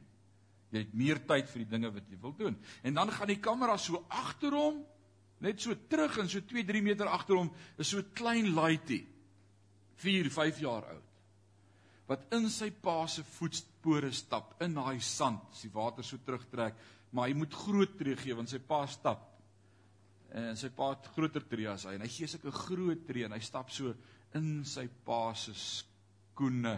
Jy 0.70 0.82
het 0.84 0.92
meer 0.94 1.20
tyd 1.26 1.50
vir 1.50 1.64
die 1.64 1.70
dinge 1.72 1.90
wat 1.96 2.06
jy 2.10 2.18
wil 2.22 2.36
doen. 2.38 2.54
En 2.86 3.00
dan 3.00 3.10
gaan 3.14 3.32
die 3.32 3.40
kamera 3.42 3.74
so 3.78 4.04
agter 4.08 4.54
hom 4.54 4.78
Net 5.40 5.60
so 5.60 5.74
terug 5.88 6.18
en 6.18 6.28
so 6.28 6.40
2, 6.40 6.64
3 6.64 6.82
meter 6.82 7.10
agter 7.10 7.36
hom 7.36 7.50
is 7.78 7.88
so 7.88 7.98
'n 7.98 8.12
klein 8.14 8.54
laaitjie. 8.54 9.06
4, 9.96 10.30
5 10.30 10.58
jaar 10.60 10.84
oud. 10.84 11.10
Wat 12.06 12.26
in 12.36 12.50
sy 12.50 12.70
pa 12.70 13.06
se 13.06 13.22
voetspore 13.22 14.12
stap 14.12 14.60
in 14.62 14.74
daai 14.74 15.00
sand, 15.00 15.40
as 15.52 15.62
die 15.62 15.72
water 15.72 16.04
so 16.04 16.18
terugtrek, 16.18 16.74
maar 17.12 17.28
hy 17.28 17.34
moet 17.34 17.54
groot 17.54 17.96
tree 17.98 18.16
gee 18.16 18.34
want 18.34 18.50
sy 18.50 18.58
pa 18.58 18.86
stap. 18.86 19.30
En 20.34 20.56
sy 20.56 20.68
pa 20.74 20.90
het 20.90 21.06
groter 21.14 21.46
tree 21.48 21.68
as 21.70 21.84
hy 21.84 21.94
en 21.94 22.00
hy 22.00 22.10
gee 22.10 22.26
sulke 22.26 22.50
groot 22.50 23.06
tree 23.06 23.24
en 23.24 23.32
hy 23.32 23.40
stap 23.40 23.70
so 23.70 23.94
in 24.34 24.64
sy 24.64 24.88
pa 25.06 25.32
se 25.38 25.54
skoene 25.54 26.74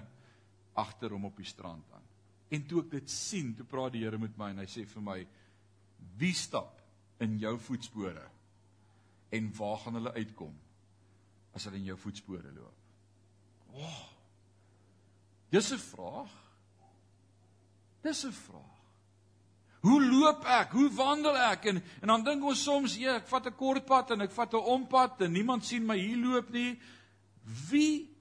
agter 0.77 1.11
hom 1.17 1.25
op 1.25 1.37
die 1.41 1.49
strand 1.49 1.85
aan. 1.97 2.05
En 2.53 2.67
toe 2.69 2.85
ek 2.85 2.91
dit 2.91 3.11
sien, 3.11 3.55
toe 3.57 3.67
praat 3.67 3.97
die 3.97 4.05
Here 4.05 4.19
met 4.21 4.37
my 4.39 4.53
en 4.53 4.61
hy 4.63 4.69
sê 4.71 4.85
vir 4.87 5.03
my: 5.03 5.19
"Wie 6.21 6.35
stap 6.35 6.83
in 7.21 7.39
jou 7.41 7.57
voetspore?" 7.59 8.36
En 9.29 9.51
waar 9.57 9.79
gaan 9.79 9.99
hulle 9.99 10.13
uitkom 10.13 10.55
as 11.57 11.65
hulle 11.65 11.81
in 11.81 11.91
jou 11.91 11.99
voetspore 11.99 12.53
loop? 12.53 12.75
Oh, 13.77 14.05
dis 15.51 15.73
'n 15.73 15.79
vraag. 15.79 16.33
Dis 18.03 18.25
'n 18.25 18.33
vraag. 18.33 18.77
Hoe 19.81 20.03
loop 20.03 20.45
ek? 20.45 20.73
Hoe 20.73 20.91
wandel 20.95 21.37
ek? 21.37 21.65
En 21.65 21.83
en 22.01 22.09
dan 22.09 22.25
dink 22.25 22.45
ons 22.45 22.63
soms, 22.63 22.97
ja, 22.97 23.17
ek 23.21 23.29
vat 23.29 23.47
'n 23.47 23.55
kort 23.55 23.87
pad 23.87 24.11
en 24.11 24.21
ek 24.21 24.31
vat 24.31 24.53
'n 24.53 24.69
ompad 24.75 25.21
en 25.21 25.33
niemand 25.33 25.65
sien 25.65 25.87
my 25.87 25.99
hier 25.99 26.17
loop 26.17 26.51
nie. 26.51 26.79
Wie 27.71 28.17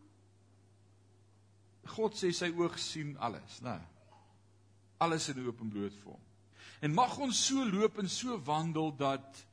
God 1.95 2.13
sê 2.13 2.31
sy 2.31 2.49
oog 2.57 2.77
sien 2.79 3.17
alles, 3.17 3.61
né? 3.61 3.79
Alles 4.97 5.29
in 5.29 5.47
openbloot 5.47 5.93
vir 5.93 6.11
hom. 6.11 6.21
En 6.81 6.93
mag 6.93 7.17
ons 7.17 7.45
so 7.47 7.65
loop 7.65 7.99
en 7.99 8.09
so 8.09 8.37
wandel 8.45 8.95
dat 8.95 9.45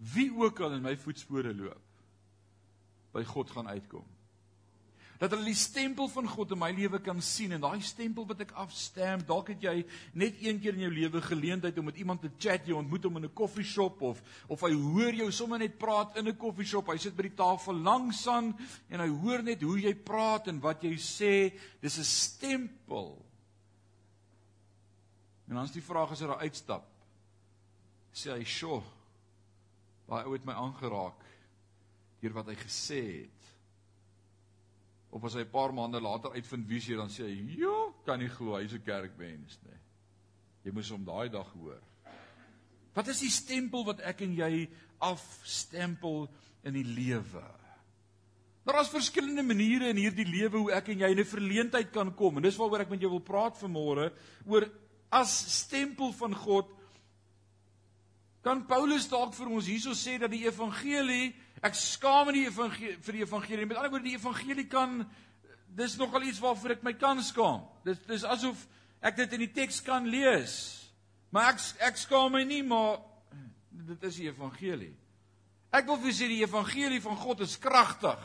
wie 0.00 0.30
ook 0.32 0.60
al 0.60 0.78
in 0.78 0.82
my 0.82 0.96
voetspore 0.96 1.54
loop 1.54 1.82
by 3.12 3.24
God 3.26 3.50
gaan 3.50 3.68
uitkom. 3.68 4.06
Dat 5.20 5.34
hulle 5.34 5.50
die 5.50 5.58
stempel 5.58 6.08
van 6.08 6.28
God 6.32 6.54
in 6.54 6.60
my 6.62 6.70
lewe 6.72 6.96
kan 7.04 7.18
sien 7.20 7.52
en 7.52 7.60
daai 7.60 7.82
stempel 7.84 8.24
wat 8.24 8.40
ek 8.40 8.54
afstamp, 8.62 9.26
dalk 9.28 9.50
het 9.52 9.66
jy 9.66 9.74
net 10.16 10.38
een 10.40 10.60
keer 10.62 10.78
in 10.78 10.86
jou 10.86 10.92
lewe 10.94 11.20
geleentheid 11.26 11.76
om 11.76 11.90
met 11.90 11.98
iemand 12.00 12.22
te 12.24 12.30
chat, 12.40 12.64
jy 12.64 12.72
ontmoet 12.78 13.04
hom 13.04 13.18
in 13.20 13.26
'n 13.28 13.34
koffieshop 13.36 14.00
of 14.00 14.22
of 14.48 14.62
hy 14.64 14.72
hoor 14.72 15.12
jou 15.12 15.30
sommer 15.30 15.58
net 15.58 15.76
praat 15.76 16.16
in 16.16 16.28
'n 16.28 16.36
koffieshop. 16.36 16.88
Hy 16.88 16.96
sit 16.96 17.16
by 17.16 17.28
die 17.28 17.36
tafel 17.36 17.74
langs 17.74 18.26
aan 18.26 18.56
en 18.88 19.00
hy 19.00 19.08
hoor 19.08 19.42
net 19.42 19.60
hoe 19.60 19.78
jy 19.78 19.94
praat 19.94 20.48
en 20.48 20.60
wat 20.60 20.82
jy 20.82 20.96
sê. 20.96 21.52
Dis 21.82 21.98
'n 21.98 22.04
stempel. 22.04 23.26
En 25.48 25.54
dan 25.54 25.64
is 25.64 25.72
die 25.72 25.82
vraag 25.82 26.10
as 26.12 26.20
hy 26.20 26.26
daar 26.26 26.46
uitstap. 26.46 26.86
Sê 28.14 28.32
hy, 28.32 28.44
"Sjoe, 28.44 28.82
daai 30.10 30.26
ou 30.26 30.34
het 30.34 30.46
my 30.46 30.56
aangeraak 30.58 31.26
deur 32.20 32.34
wat 32.36 32.50
hy 32.50 32.56
gesê 32.60 33.02
het. 33.22 33.50
Of 35.10 35.24
as 35.24 35.34
hy 35.34 35.44
'n 35.46 35.50
paar 35.50 35.72
maande 35.72 36.00
later 36.00 36.34
uitvind 36.34 36.66
wie 36.68 36.80
hy 36.80 36.96
dan 36.96 37.08
sê 37.08 37.26
hy, 37.26 37.56
"Jo, 37.58 37.94
kan 38.04 38.18
nie 38.18 38.28
glo 38.28 38.56
hy's 38.56 38.74
'n 38.74 38.82
kerkmens 38.82 39.58
nie." 39.62 39.78
Jy 40.64 40.72
moes 40.72 40.90
hom 40.90 41.04
daai 41.04 41.28
dag 41.28 41.48
hoor. 41.52 41.80
Wat 42.94 43.08
is 43.08 43.20
die 43.20 43.30
stempel 43.30 43.84
wat 43.84 44.00
ek 44.00 44.22
en 44.22 44.34
jy 44.34 44.68
afstempel 44.98 46.28
in 46.64 46.74
die 46.74 46.84
lewe? 46.84 47.44
Daar 48.64 48.80
is 48.80 48.88
verskillende 48.88 49.42
maniere 49.42 49.88
in 49.88 49.96
hierdie 49.96 50.26
lewe 50.26 50.58
hoe 50.58 50.72
ek 50.72 50.88
en 50.88 50.98
jy 50.98 51.10
in 51.10 51.18
'n 51.18 51.24
verleentheid 51.24 51.92
kan 51.92 52.14
kom 52.14 52.36
en 52.36 52.42
dis 52.42 52.56
waaroor 52.56 52.80
ek 52.80 52.90
met 52.90 53.00
jou 53.00 53.10
wil 53.10 53.20
praat 53.20 53.56
vanmôre 53.56 54.12
oor 54.46 54.70
as 55.10 55.62
stempel 55.62 56.12
van 56.12 56.34
God 56.34 56.68
kan 58.44 58.62
Paulus 58.64 59.08
dalk 59.10 59.34
vir 59.36 59.50
ons 59.52 59.68
hierso 59.68 59.92
sê 59.96 60.16
dat 60.20 60.32
die 60.32 60.46
evangelie, 60.48 61.32
ek 61.60 61.76
skaam 61.76 62.30
nie 62.32 62.46
evangelie 62.48 62.96
vir 63.04 63.18
die 63.18 63.24
evangelie. 63.26 63.66
Met 63.68 63.80
ander 63.80 63.92
woorde, 63.92 64.08
die 64.08 64.16
evangelie 64.16 64.66
kan 64.70 65.02
dis 65.76 65.98
nogal 66.00 66.24
iets 66.26 66.40
waarvoor 66.40 66.78
ek 66.78 66.86
my 66.86 66.94
kan 66.98 67.20
skaam. 67.24 67.66
Dis 67.84 68.00
dis 68.08 68.24
asof 68.24 68.64
ek 69.04 69.20
dit 69.20 69.36
in 69.36 69.44
die 69.44 69.52
teks 69.60 69.82
kan 69.84 70.08
lees. 70.08 70.56
Maar 71.30 71.52
ek 71.52 71.60
ek 71.90 72.00
skaam 72.00 72.32
my 72.34 72.42
nie, 72.48 72.62
maar 72.64 73.02
dit 73.90 74.08
is 74.08 74.22
die 74.22 74.30
evangelie. 74.32 74.94
Ek 75.70 75.86
wil 75.86 76.00
vir 76.02 76.16
sê 76.16 76.26
die 76.32 76.42
evangelie 76.42 77.02
van 77.04 77.20
God 77.20 77.44
is 77.44 77.60
kragtig. 77.60 78.24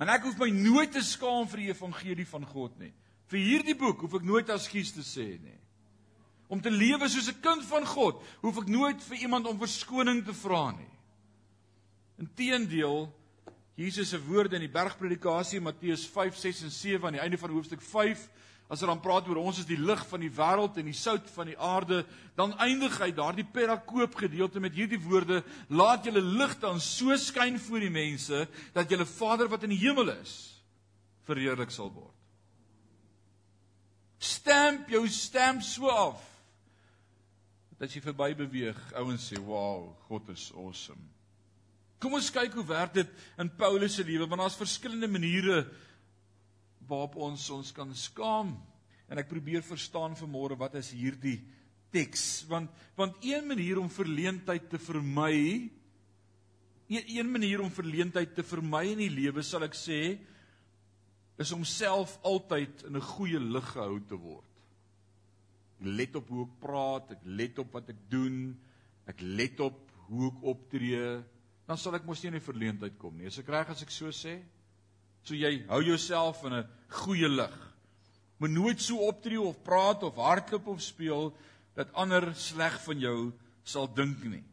En 0.00 0.10
ek 0.10 0.26
hoef 0.26 0.36
my 0.40 0.50
nooit 0.52 0.90
te 0.92 1.02
skaam 1.04 1.46
vir 1.48 1.64
die 1.64 1.72
evangelie 1.76 2.26
van 2.26 2.44
God 2.48 2.76
nie. 2.82 2.92
Vir 3.30 3.46
hierdie 3.46 3.78
boek 3.78 4.02
hoef 4.02 4.18
ek 4.18 4.26
nooit 4.26 4.50
askuus 4.50 4.90
te 4.96 5.06
sê 5.06 5.30
nie 5.38 5.60
om 6.50 6.60
te 6.60 6.70
lewe 6.70 7.08
soos 7.08 7.30
'n 7.30 7.40
kind 7.40 7.64
van 7.64 7.86
God, 7.86 8.22
hoef 8.42 8.58
ek 8.58 8.68
nooit 8.68 9.02
vir 9.02 9.16
iemand 9.22 9.46
om 9.46 9.58
verskoning 9.58 10.24
te 10.24 10.34
vra 10.34 10.70
nie. 10.72 10.90
Inteendeel, 12.18 13.12
Jesus 13.74 14.08
se 14.08 14.18
woorde 14.26 14.56
in 14.56 14.66
die 14.66 14.72
bergpredikasie 14.72 15.60
Matteus 15.60 16.06
5, 16.06 16.36
6 16.36 16.62
en 16.62 16.70
7 16.70 17.06
aan 17.06 17.12
die 17.12 17.22
einde 17.22 17.38
van 17.38 17.50
hoofstuk 17.50 17.80
5, 17.80 18.28
as 18.68 18.80
hy 18.80 18.86
dan 18.86 19.00
praat 19.00 19.28
oor 19.28 19.36
ons 19.36 19.58
is 19.58 19.66
die 19.66 19.78
lig 19.78 20.02
van 20.06 20.20
die 20.20 20.30
wêreld 20.30 20.76
en 20.76 20.84
die 20.84 20.94
sout 20.94 21.30
van 21.30 21.46
die 21.46 21.58
aarde, 21.58 22.04
dan 22.36 22.52
eindig 22.58 22.98
hy 22.98 23.10
daardie 23.10 23.46
perakoop 23.46 24.14
gedeelte 24.14 24.60
met 24.60 24.74
hierdie 24.74 25.00
woorde: 25.00 25.42
Laat 25.68 26.04
julle 26.04 26.20
lig 26.20 26.58
dan 26.60 26.80
so 26.80 27.16
skyn 27.16 27.58
voor 27.58 27.80
die 27.80 27.90
mense 27.90 28.46
dat 28.72 28.90
julle 28.90 29.06
Vader 29.06 29.48
wat 29.48 29.62
in 29.62 29.70
die 29.70 29.82
hemel 29.86 30.10
is, 30.20 30.62
verheerlik 31.26 31.70
sal 31.70 31.90
word. 31.90 32.14
Stamp 34.18 34.88
jou 34.90 35.08
stamp 35.08 35.62
so 35.62 35.88
af 35.88 36.29
dat 37.80 37.92
jy 37.94 38.02
verby 38.04 38.34
beweeg, 38.36 38.80
ouens 39.00 39.30
sê, 39.30 39.40
"Wow, 39.40 39.96
God 40.08 40.28
is 40.28 40.50
awesome." 40.52 41.00
Kom 42.00 42.14
ons 42.16 42.30
kyk 42.32 42.54
hoe 42.56 42.64
werk 42.64 42.94
dit 42.94 43.08
in 43.38 43.50
Paulus 43.56 43.94
se 43.94 44.04
lewe, 44.04 44.26
want 44.26 44.40
daar's 44.40 44.56
verskillende 44.56 45.08
maniere 45.08 45.66
waarop 46.88 47.16
ons 47.16 47.50
ons 47.50 47.72
kan 47.72 47.94
skaam. 47.94 48.54
En 49.08 49.18
ek 49.18 49.28
probeer 49.28 49.62
verstaan 49.62 50.16
vanmôre 50.16 50.56
wat 50.56 50.74
is 50.80 50.90
hierdie 50.96 51.40
teks? 51.92 52.46
Want 52.48 52.70
want 52.96 53.16
een 53.24 53.46
manier 53.46 53.78
om 53.78 53.90
verleentheid 53.90 54.70
te 54.70 54.78
vermy, 54.78 55.70
een, 56.88 57.04
een 57.06 57.30
manier 57.30 57.60
om 57.60 57.70
verleentheid 57.70 58.34
te 58.34 58.42
vermy 58.42 58.84
in 58.92 58.98
die 58.98 59.12
lewe 59.12 59.42
sal 59.42 59.62
ek 59.62 59.76
sê, 59.78 60.18
is 61.40 61.52
om 61.52 61.64
self 61.64 62.18
altyd 62.22 62.84
in 62.88 62.96
'n 62.96 63.08
goeie 63.16 63.40
lig 63.40 63.72
gehou 63.72 64.00
te 64.08 64.16
word. 64.16 64.49
Ek 65.80 65.86
let 65.88 66.16
op 66.20 66.28
hoe 66.28 66.44
ek 66.44 66.56
praat, 66.60 67.12
ek 67.16 67.22
let 67.24 67.58
op 67.62 67.72
wat 67.72 67.88
ek 67.88 68.00
doen, 68.12 68.40
ek 69.08 69.22
let 69.24 69.60
op 69.64 69.78
hoe 70.10 70.28
ek 70.28 70.42
optree, 70.52 71.04
dan 71.64 71.78
sal 71.80 71.96
ek 71.96 72.04
mos 72.04 72.20
nie 72.20 72.28
in 72.34 72.36
die 72.36 72.44
verleentheid 72.44 72.98
kom 73.00 73.16
nie. 73.16 73.30
Is 73.30 73.38
ek 73.40 73.48
reg 73.48 73.70
as 73.72 73.80
ek 73.86 73.94
so 73.94 74.12
sê? 74.12 74.36
So 75.24 75.36
jy 75.38 75.62
hou 75.70 75.80
jouself 75.86 76.44
in 76.44 76.52
'n 76.60 76.68
goeie 76.88 77.28
lig. 77.28 77.56
Moet 78.38 78.50
nooit 78.50 78.80
so 78.80 79.06
optree 79.06 79.40
of 79.40 79.62
praat 79.62 80.02
of 80.02 80.16
hardloop 80.16 80.66
of 80.66 80.82
speel 80.82 81.36
dat 81.74 81.92
ander 81.94 82.34
sleg 82.34 82.80
van 82.84 82.98
jou 82.98 83.32
sal 83.62 83.86
dink 83.86 84.24
nie. 84.24 84.44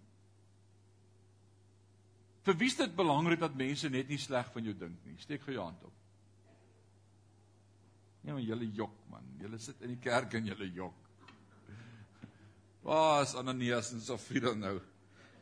Vir 2.44 2.56
wie 2.56 2.68
is 2.68 2.76
dit 2.76 2.96
belangrik 2.96 3.40
dat 3.40 3.56
mense 3.56 3.90
net 3.90 4.08
nie 4.08 4.18
sleg 4.18 4.52
van 4.54 4.64
jou 4.64 4.74
dink 4.74 5.06
nie? 5.06 5.18
Steek 5.18 5.42
gou 5.42 5.54
jou 5.54 5.64
hand 5.64 5.84
op. 5.84 5.94
Ja, 8.24 8.34
maar 8.34 8.44
julle 8.44 8.72
jok 8.72 9.10
man. 9.10 9.24
Julle 9.40 9.60
sit 9.60 9.82
in 9.82 9.96
die 9.96 10.02
kerk 10.04 10.34
en 10.34 10.46
julle 10.46 10.70
jok. 10.74 11.07
Waar 12.88 13.26
is 13.26 13.36
Ananias 13.36 13.92
en 13.92 14.00
Safira 14.00 14.54
nou? 14.56 14.78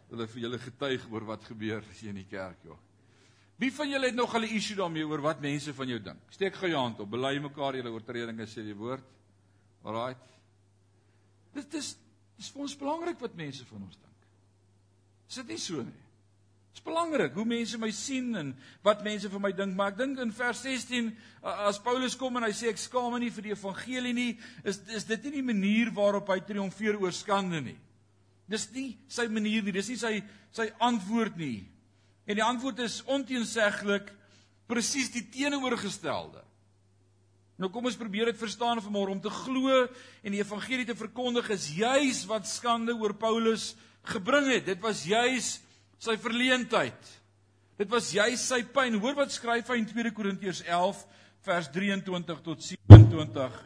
Hulle 0.09 0.25
vir 0.31 0.41
julle 0.47 0.57
getuig 0.63 1.03
oor 1.13 1.27
wat 1.29 1.43
gebeur 1.45 1.83
hier 1.99 2.09
in 2.09 2.17
die 2.17 2.29
kerk, 2.29 2.63
joh. 2.65 2.77
Wie 3.61 3.69
van 3.71 3.91
julle 3.91 4.09
het 4.09 4.17
nog 4.17 4.33
al 4.33 4.47
'n 4.47 4.55
issue 4.57 4.75
daarmee 4.75 5.05
oor 5.07 5.21
wat 5.21 5.41
mense 5.41 5.73
van 5.73 5.87
jou 5.87 5.99
dink? 5.99 6.21
Steek 6.29 6.55
gou 6.55 6.69
jou 6.69 6.81
hand 6.81 6.99
op. 6.99 7.09
Bely 7.09 7.39
mekaar 7.39 7.75
julle 7.75 7.91
oortredinge 7.91 8.47
sê 8.47 8.63
die 8.65 8.75
woord. 8.75 9.03
Alraai. 9.83 10.15
Dit 11.53 11.73
is 11.73 11.97
dis 12.35 12.49
vir 12.49 12.61
ons 12.61 12.77
belangrik 12.77 13.19
wat 13.19 13.35
mense 13.35 13.65
van 13.65 13.83
ons 13.83 13.95
dink. 13.95 14.27
Is 15.29 15.35
dit 15.35 15.47
nie 15.47 15.57
so 15.57 15.81
nie? 15.81 16.04
Dit 16.75 16.81
is 16.83 16.91
belangrik 16.91 17.37
hoe 17.39 17.45
mense 17.47 17.77
my 17.79 17.87
sien 17.95 18.33
en 18.35 18.49
wat 18.83 19.03
mense 19.05 19.29
van 19.31 19.41
my 19.45 19.51
dink, 19.55 19.77
maar 19.77 19.93
ek 19.93 19.99
dink 20.01 20.17
in 20.19 20.33
vers 20.35 20.59
16 20.59 21.07
as 21.63 21.79
Paulus 21.79 22.17
kom 22.19 22.35
en 22.35 22.43
hy 22.43 22.51
sê 22.51 22.67
ek 22.67 22.81
skaam 22.81 23.13
my 23.15 23.21
nie 23.23 23.31
vir 23.31 23.45
die 23.45 23.53
evangelie 23.53 24.11
nie, 24.11 24.33
is 24.67 24.81
is 24.91 25.07
dit 25.07 25.23
nie 25.23 25.37
die 25.37 25.45
manier 25.53 25.93
waarop 25.95 26.33
hy 26.33 26.41
triomfeer 26.43 26.99
oor 26.99 27.15
skande 27.15 27.63
nie. 27.63 27.77
Dis 28.51 28.67
nie 28.75 28.97
sy 29.07 29.29
manier 29.31 29.63
nie, 29.63 29.71
dis 29.71 29.93
nie 29.93 29.95
sy 30.03 30.19
sy 30.51 30.67
antwoord 30.83 31.39
nie. 31.39 31.63
En 32.27 32.35
die 32.35 32.43
antwoord 32.43 32.83
is 32.83 32.99
onteenseglik 33.07 34.11
presies 34.67 35.13
die 35.15 35.23
teenoorgestelde. 35.31 36.43
Nou 37.55 37.71
kom 37.71 37.87
ons 37.87 37.95
probeer 37.95 38.33
dit 38.33 38.41
verstaan 38.43 38.83
vanmôre 38.83 39.15
om 39.15 39.23
te 39.23 39.31
glo 39.31 39.85
en 39.85 40.35
die 40.35 40.43
evangelie 40.43 40.91
te 40.91 40.99
verkondig 40.99 41.53
is 41.55 41.71
juis 41.79 42.25
wat 42.27 42.51
skande 42.51 42.99
oor 42.99 43.15
Paulus 43.15 43.77
gebring 44.11 44.51
het. 44.57 44.73
Dit 44.75 44.83
was 44.83 45.07
juis 45.07 45.61
sy 46.01 46.17
verleentheid. 46.21 47.11
Dit 47.79 47.91
was 47.91 48.11
jy 48.15 48.27
sy 48.39 48.61
pyn. 48.71 48.97
Hoor 49.01 49.17
wat 49.19 49.33
skryf 49.35 49.69
hy 49.71 49.81
in 49.81 49.87
2 49.89 50.13
Korintiërs 50.15 50.63
11 50.63 51.01
vers 51.45 51.69
23 51.73 52.41
tot 52.45 52.63
27. 52.63 53.61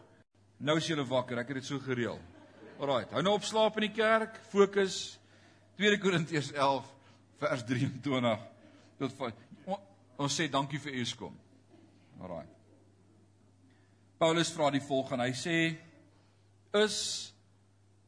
Nou 0.66 0.78
is 0.78 0.90
jy 0.90 0.98
wakker. 1.00 1.42
Ek 1.42 1.54
het 1.54 1.62
dit 1.62 1.70
so 1.70 1.80
gereël. 1.84 2.20
Alraai. 2.80 3.06
Hou 3.12 3.24
nou 3.26 3.36
op 3.38 3.46
slaap 3.48 3.78
in 3.80 3.90
die 3.90 3.96
kerk. 3.96 4.40
Fokus. 4.52 5.20
2 5.80 6.00
Korintiërs 6.02 6.52
11 6.56 6.88
vers 7.40 7.64
23 7.64 8.48
tot 9.00 9.14
van 9.16 9.38
ons 10.20 10.36
sê 10.36 10.50
dankie 10.52 10.80
vir 10.84 10.98
Eskom. 11.00 11.36
Alraai. 12.20 12.48
Paulus 14.20 14.52
vra 14.52 14.68
die 14.76 14.84
volgende. 14.84 15.30
Hy 15.30 15.36
sê 15.40 15.56
is 16.76 16.98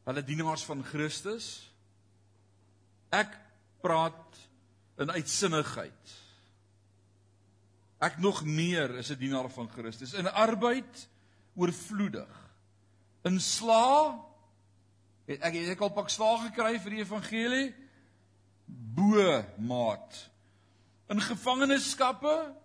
hulle 0.03 0.23
dienaars 0.27 0.65
van 0.67 0.83
Christus? 0.83 1.47
Ek 3.15 3.37
praat 3.81 4.37
in 4.97 5.11
uitsinnigheid. 5.11 6.17
Ek 8.01 8.17
nog 8.17 8.43
meer 8.45 8.95
is 8.97 9.11
'n 9.11 9.17
dienaar 9.17 9.49
van 9.49 9.69
Christus. 9.69 10.13
In 10.13 10.31
arbeid 10.31 11.09
oorvloedig. 11.55 12.51
In 13.21 13.39
sla 13.39 14.17
het 15.25 15.41
ek 15.41 15.53
het 15.53 15.69
ek 15.69 15.81
al 15.81 15.93
pak 15.93 16.09
slaag 16.09 16.47
gekry 16.49 16.79
vir 16.79 16.89
die 16.89 17.03
evangelie 17.03 17.75
bo 18.65 19.43
maat. 19.57 20.29
In 21.07 21.21
gevangenskappe 21.21 22.55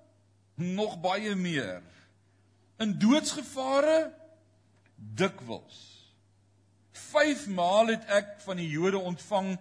nog 0.54 1.00
baie 1.00 1.34
meer. 1.34 1.82
In 2.78 2.98
doodsgevare 2.98 4.14
dikwels. 4.96 5.95
5 6.96 7.46
maal 7.54 7.92
het 7.92 8.06
ek 8.12 8.32
van 8.44 8.58
die 8.60 8.68
Jode 8.68 8.98
ontvang 8.98 9.54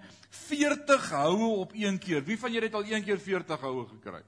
40 0.46 1.10
houe 1.10 1.52
op 1.62 1.76
een 1.76 2.00
keer. 2.00 2.24
Wie 2.26 2.40
van 2.40 2.52
julle 2.54 2.70
het 2.70 2.76
al 2.76 2.88
een 2.90 3.04
keer 3.04 3.20
40 3.20 3.60
houe 3.60 3.86
gekry? 3.94 4.24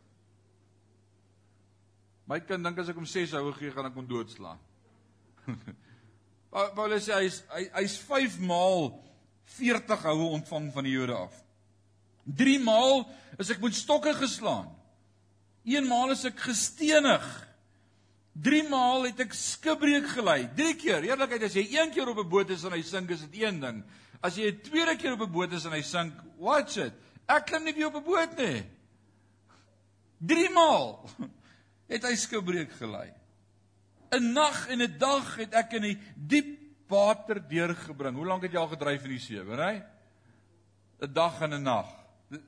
My 2.28 2.40
kind 2.44 2.64
dink 2.64 2.80
as 2.80 2.92
ek 2.92 3.00
hom 3.00 3.08
6 3.08 3.36
houe 3.38 3.54
gee, 3.56 3.72
gaan 3.72 3.88
ek 3.88 3.96
hom 3.96 4.08
doodslaan. 4.08 4.60
Paulus 6.52 7.06
sê 7.08 7.20
hy's 7.22 7.42
hy's 7.76 7.98
5 8.04 8.40
maal 8.48 8.90
40 9.58 10.08
houe 10.10 10.32
ontvang 10.40 10.72
van 10.76 10.88
die 10.88 10.96
Jode 10.96 11.16
af. 11.16 11.36
3 12.28 12.58
maal 12.64 13.06
is 13.40 13.52
ek 13.54 13.62
met 13.64 13.76
stokke 13.76 14.12
geslaan. 14.18 14.68
1 15.68 15.88
maal 15.88 16.12
is 16.16 16.26
ek 16.28 16.40
gestenig. 16.50 17.26
3 18.44 18.68
maal 18.70 19.08
het 19.08 19.20
ek 19.26 19.34
skipbreek 19.34 20.08
gelei. 20.14 20.44
3 20.56 20.76
keer. 20.78 21.06
Eerlikheid 21.08 21.48
as 21.48 21.56
jy 21.58 21.66
1 21.80 21.92
keer 21.96 22.10
op 22.10 22.20
'n 22.22 22.30
boot 22.30 22.50
is 22.50 22.64
en 22.64 22.72
hy 22.72 22.82
sink, 22.82 23.10
is 23.10 23.22
dit 23.22 23.42
een 23.42 23.60
ding. 23.60 23.84
As 24.22 24.36
jy 24.36 24.52
'n 24.52 24.62
tweede 24.62 24.96
keer 24.96 25.14
op 25.14 25.22
'n 25.22 25.32
boot 25.32 25.54
is 25.54 25.66
en 25.66 25.72
hy 25.72 25.82
sink, 25.82 26.14
watch 26.38 26.78
it. 26.78 26.94
Ek 27.28 27.46
klim 27.46 27.64
nie 27.64 27.74
weer 27.74 27.88
op 27.88 27.96
'n 27.96 28.04
boot 28.04 28.38
nie. 28.38 28.64
3 30.20 30.50
maal 30.50 31.10
het 31.92 32.04
hy 32.04 32.16
skipbreek 32.16 32.72
gelei. 32.72 33.14
'n 34.12 34.34
Nag 34.34 34.68
en 34.70 34.82
'n 34.82 34.98
dag 34.98 35.36
het 35.36 35.54
ek 35.54 35.74
in 35.74 35.82
die 35.82 35.98
diep 36.16 36.60
water 36.88 37.42
deurgebring. 37.48 38.16
Hoe 38.16 38.26
lank 38.26 38.44
het 38.44 38.52
jy 38.52 38.60
al 38.60 38.72
gedryf 38.72 39.04
in 39.04 39.10
die 39.10 39.20
see, 39.20 39.44
weet 39.44 39.60
jy? 39.60 39.84
'n 41.02 41.14
Dag 41.14 41.42
en 41.42 41.54
'n 41.54 41.64
nag. 41.64 41.90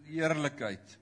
Eerlikheid. 0.08 0.98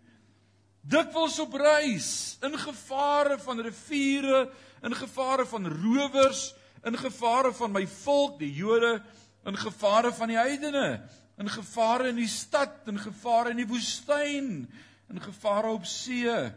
Dikwels 0.87 1.39
op 1.39 1.53
reis, 1.53 2.37
in 2.41 2.57
gevare 2.57 3.37
van 3.39 3.59
riviere, 3.59 4.49
in 4.83 4.95
gevare 4.95 5.45
van 5.45 5.67
rowers, 5.67 6.53
in 6.83 6.97
gevare 6.97 7.53
van 7.53 7.71
my 7.71 7.87
volk, 7.87 8.37
die 8.39 8.53
Jode, 8.53 9.01
in 9.45 9.57
gevare 9.57 10.11
van 10.13 10.27
die 10.27 10.37
heidene, 10.37 11.01
in 11.37 11.49
gevare 11.49 12.09
in 12.09 12.19
die 12.19 12.29
stad, 12.29 12.85
in 12.87 12.99
gevare 12.99 13.53
in 13.53 13.61
die 13.61 13.67
woestyn, 13.67 14.67
in 15.07 15.21
gevare 15.21 15.71
op 15.73 15.85
see, 15.85 16.51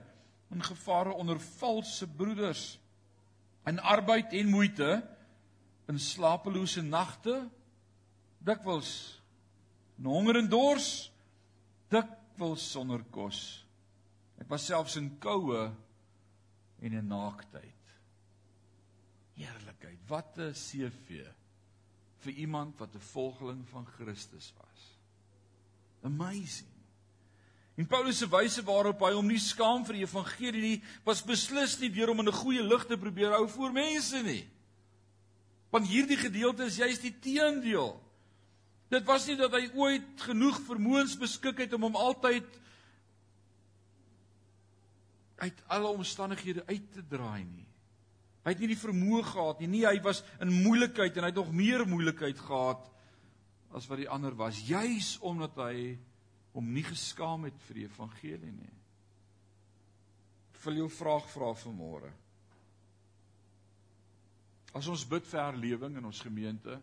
in 0.51 0.63
gevare 0.63 1.13
onder 1.13 1.41
valse 1.41 2.09
broeders 2.09 2.79
in 3.65 3.79
arbeid 3.79 4.33
en 4.33 4.49
moeite 4.49 4.91
in 5.87 5.99
slapelose 5.99 6.83
nagte 6.83 7.37
dikwels 8.39 8.93
in 9.99 10.09
honger 10.11 10.41
en 10.41 10.49
dors 10.49 11.11
dikwels 11.93 12.65
sonder 12.73 13.03
kos. 13.13 13.41
Ek 14.41 14.49
was 14.49 14.65
selfs 14.71 14.97
in 14.97 15.11
koue 15.21 15.67
en 16.81 16.97
in 16.97 17.11
naaktheid 17.11 17.80
heerlikheid 19.41 20.09
wat 20.09 20.39
'n 20.39 20.53
CV 20.53 21.25
vir 22.25 22.33
iemand 22.33 22.79
wat 22.79 22.95
'n 22.95 23.09
volgeling 23.13 23.65
van 23.69 23.87
Christus 23.87 24.53
was 24.59 24.85
amazing 26.03 26.81
En 27.81 27.87
Paulus 27.87 28.19
se 28.19 28.29
wyse 28.29 28.61
waarop 28.67 29.01
hy 29.01 29.15
hom 29.17 29.29
nie 29.31 29.41
skaam 29.41 29.87
vir 29.89 29.97
die 29.97 30.05
evangelie 30.05 30.61
nie, 30.61 30.79
was 31.07 31.23
beslis 31.25 31.79
nie 31.81 31.89
deur 31.89 32.11
om 32.13 32.21
in 32.21 32.29
'n 32.29 32.41
goeie 32.43 32.63
lig 32.63 32.85
te 32.85 32.99
probeer 32.99 33.33
hou 33.33 33.47
voor 33.49 33.73
mense 33.73 34.21
nie. 34.23 34.45
Want 35.73 35.89
hierdie 35.89 36.19
gedeelte 36.21 36.65
is 36.65 36.77
juist 36.77 37.01
die 37.01 37.15
teendeel. 37.25 37.97
Dit 38.91 39.07
was 39.07 39.27
nie 39.27 39.37
dat 39.37 39.53
hy 39.53 39.71
ooit 39.73 40.21
genoeg 40.21 40.61
vermoëns 40.67 41.17
beskik 41.17 41.59
het 41.59 41.73
om 41.73 41.83
hom 41.83 41.97
altyd 41.97 42.45
uit 45.37 45.63
alle 45.67 45.89
omstandighede 45.89 46.67
uit 46.67 46.93
te 46.93 47.07
draai 47.07 47.45
nie. 47.45 47.70
Hy 48.41 48.55
het 48.55 48.63
nie 48.63 48.71
die 48.73 48.81
vermoë 48.81 49.25
gehad 49.29 49.61
nie. 49.61 49.69
Nee, 49.75 49.87
hy 49.89 50.01
was 50.05 50.23
in 50.41 50.53
moeilikheid 50.65 51.17
en 51.17 51.27
hy 51.27 51.33
het 51.33 51.41
nog 51.41 51.53
meer 51.53 51.85
moeilikheid 51.89 52.39
gehad 52.41 52.87
as 53.77 53.87
wat 53.87 54.01
die 54.01 54.09
ander 54.11 54.35
was, 54.35 54.59
juis 54.67 55.15
omdat 55.27 55.59
hy 55.63 55.99
om 56.59 56.73
nie 56.75 56.83
geskaam 56.83 57.47
het 57.47 57.59
vir 57.69 57.79
die 57.79 57.87
evangelie 57.87 58.55
nie. 58.55 58.73
Ek 60.51 60.65
wil 60.65 60.81
jou 60.83 60.89
vraag 60.93 61.29
vra 61.31 61.53
vanmôre. 61.55 62.11
As 64.77 64.89
ons 64.91 65.05
bid 65.07 65.27
vir 65.27 65.43
herlewing 65.43 65.99
in 65.99 66.09
ons 66.09 66.23
gemeente, 66.23 66.77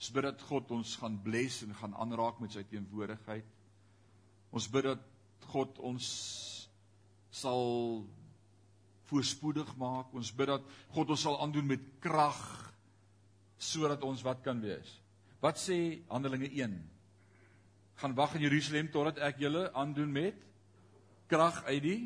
ons 0.00 0.10
bid 0.14 0.26
dat 0.26 0.42
God 0.48 0.70
ons 0.74 0.96
gaan 1.00 1.18
bless 1.22 1.62
en 1.66 1.76
gaan 1.78 1.94
aanraak 2.02 2.40
met 2.42 2.54
sy 2.54 2.64
teenwoordigheid. 2.70 3.46
Ons 4.50 4.68
bid 4.72 4.88
dat 4.90 5.46
God 5.50 5.78
ons 5.86 6.06
sal 7.30 8.02
voorspoedig 9.10 9.74
maak. 9.80 10.14
Ons 10.16 10.32
bid 10.34 10.50
dat 10.52 10.64
God 10.94 11.12
ons 11.14 11.26
sal 11.26 11.38
aandoen 11.42 11.68
met 11.74 11.84
krag 12.02 12.40
sodat 13.60 14.02
ons 14.06 14.22
wat 14.24 14.40
kan 14.44 14.60
wees. 14.62 14.96
Wat 15.42 15.60
sê 15.60 16.00
Handelinge 16.08 16.48
gaan 18.00 18.14
wag 18.16 18.34
in 18.38 18.46
Jerusalem 18.46 18.88
totdat 18.88 19.20
ek 19.28 19.42
julle 19.42 19.66
aandoen 19.76 20.12
met 20.12 20.36
krag 21.28 21.60
uit 21.68 21.82
die 21.84 22.02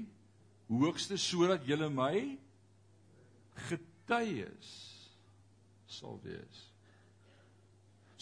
hoogste 0.66 1.18
sodat 1.20 1.66
julle 1.68 1.86
my 1.92 2.34
getuies 3.68 4.72
sal 5.86 6.18
wees. 6.24 6.73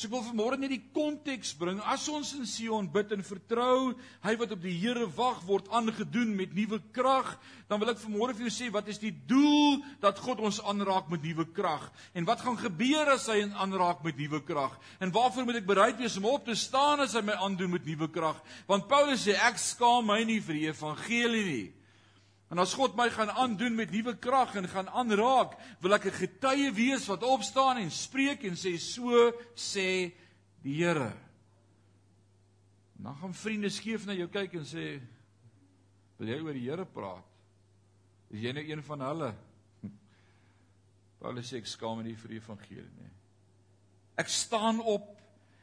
So 0.03 0.09
ek 0.09 0.17
wil 0.17 0.25
vanmôre 0.27 0.57
net 0.59 0.73
die 0.73 0.83
konteks 0.91 1.53
bring. 1.55 1.77
As 1.87 2.09
ons 2.11 2.33
in 2.35 2.47
Sion 2.49 2.89
bid 2.91 3.13
en 3.15 3.21
vertrou, 3.23 3.93
hy 4.25 4.33
wat 4.41 4.51
op 4.57 4.65
die 4.65 4.73
Here 4.75 5.05
wag 5.15 5.45
word 5.47 5.69
aangedoen 5.71 6.33
met 6.35 6.57
nuwe 6.57 6.81
krag, 6.97 7.37
dan 7.71 7.79
wil 7.79 7.93
ek 7.93 8.01
vanmôre 8.03 8.35
vir 8.35 8.49
jou 8.49 8.55
sê 8.57 8.71
wat 8.75 8.91
is 8.91 8.99
die 8.99 9.13
doel 9.31 9.79
dat 10.03 10.19
God 10.19 10.43
ons 10.43 10.59
aanraak 10.67 11.07
met 11.13 11.23
nuwe 11.23 11.47
krag? 11.55 11.85
En 12.19 12.27
wat 12.27 12.43
gaan 12.43 12.59
gebeur 12.59 13.13
as 13.15 13.29
hy 13.31 13.45
ons 13.45 13.61
aanraak 13.63 14.03
met 14.03 14.19
nuwe 14.19 14.43
krag? 14.43 14.75
En 14.99 15.15
waarvoor 15.15 15.47
moet 15.47 15.61
ek 15.61 15.71
bereid 15.71 16.03
wees 16.03 16.19
om 16.19 16.27
op 16.33 16.51
te 16.51 16.59
staan 16.59 17.05
as 17.07 17.15
hy 17.15 17.23
my 17.23 17.39
aandoen 17.39 17.77
met 17.77 17.87
nuwe 17.87 18.11
krag? 18.11 18.43
Want 18.67 18.91
Paulus 18.91 19.23
sê 19.29 19.39
ek 19.39 19.63
skaam 19.63 20.11
my 20.11 20.19
nie 20.27 20.41
vir 20.43 20.59
die 20.59 20.67
evangelie 20.73 21.47
nie. 21.47 21.69
En 22.53 22.61
as 22.61 22.75
God 22.77 22.93
my 22.99 23.07
gaan 23.09 23.31
aandoen 23.33 23.73
met 23.79 23.91
nuwe 23.91 24.13
krag 24.21 24.59
en 24.61 24.69
gaan 24.69 24.91
aanraak, 24.93 25.55
wil 25.81 25.95
ek 25.97 26.05
'n 26.07 26.21
getuie 26.21 26.73
wees 26.77 27.07
wat 27.09 27.23
opstaan 27.25 27.79
en 27.81 27.91
spreek 27.91 28.45
en 28.45 28.53
sê 28.53 28.77
so 28.77 29.33
sê 29.57 30.13
die 30.61 30.77
Here. 30.85 31.17
Dan 32.93 33.17
gaan 33.17 33.35
vriende 33.35 33.71
skief 33.71 34.05
na 34.07 34.13
jou 34.13 34.29
kyk 34.29 34.55
en 34.55 34.65
sê 34.65 35.01
wil 36.19 36.29
jy 36.29 36.41
oor 36.41 36.53
die 36.53 36.69
Here 36.69 36.85
praat? 36.85 37.25
Is 38.31 38.41
jy 38.41 38.53
nou 38.53 38.65
een 38.65 38.83
van 38.83 39.01
hulle? 39.01 39.35
Paulus 41.21 41.49
sê 41.49 41.57
ek 41.57 41.67
skaam 41.67 42.03
nie 42.03 42.15
vir 42.15 42.29
die 42.29 42.37
evangelie 42.37 43.01
nie. 43.01 43.13
Ek 44.17 44.29
staan 44.29 44.81
op 44.81 45.19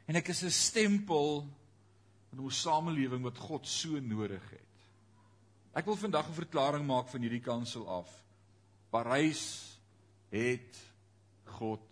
en 0.08 0.16
ek 0.16 0.28
is 0.28 0.42
'n 0.42 0.50
stempel 0.50 1.46
in 2.32 2.40
'n 2.40 2.50
samelewing 2.50 3.22
wat 3.22 3.38
God 3.38 3.66
so 3.66 4.00
nodig 4.00 4.50
het. 4.50 4.69
Ek 5.72 5.86
wil 5.86 5.96
vandag 5.96 6.28
'n 6.28 6.34
verklaring 6.34 6.86
maak 6.86 7.08
van 7.08 7.20
hierdie 7.20 7.40
kansel 7.40 7.88
af. 7.88 8.08
Parys 8.90 9.78
het 10.30 10.78
God 11.44 11.86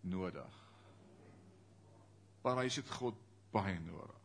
nodig. 0.00 0.52
Parys 2.42 2.76
het 2.76 2.90
God 2.90 3.14
baie 3.50 3.78
nodig. 3.80 4.20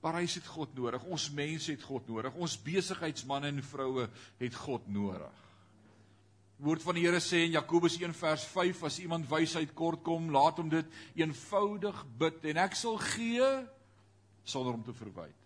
Parys 0.00 0.34
het 0.34 0.46
God 0.46 0.74
nodig. 0.74 1.04
Ons 1.04 1.30
mense 1.30 1.70
het 1.70 1.82
God 1.82 2.08
nodig. 2.08 2.34
Ons 2.34 2.56
besigheidsmense 2.62 3.48
en 3.48 3.62
vroue 3.62 4.08
het 4.38 4.54
God 4.54 4.88
nodig. 4.88 5.38
Woord 6.62 6.82
van 6.82 6.94
die 6.94 7.04
Here 7.06 7.20
sê 7.20 7.44
in 7.44 7.56
Jakobus 7.56 7.98
1 7.98 8.14
vers 8.14 8.44
5 8.44 8.82
as 8.86 8.98
iemand 9.02 9.28
wysheid 9.30 9.74
kort 9.74 10.02
kom, 10.02 10.30
laat 10.30 10.60
hom 10.62 10.68
dit 10.70 10.86
eenvoudig 11.18 12.04
bid 12.18 12.44
en 12.52 12.56
ek 12.56 12.76
sal 12.78 13.00
gee 13.02 13.48
sonder 14.44 14.74
om 14.74 14.84
te 14.86 14.94
verwyd. 14.94 15.41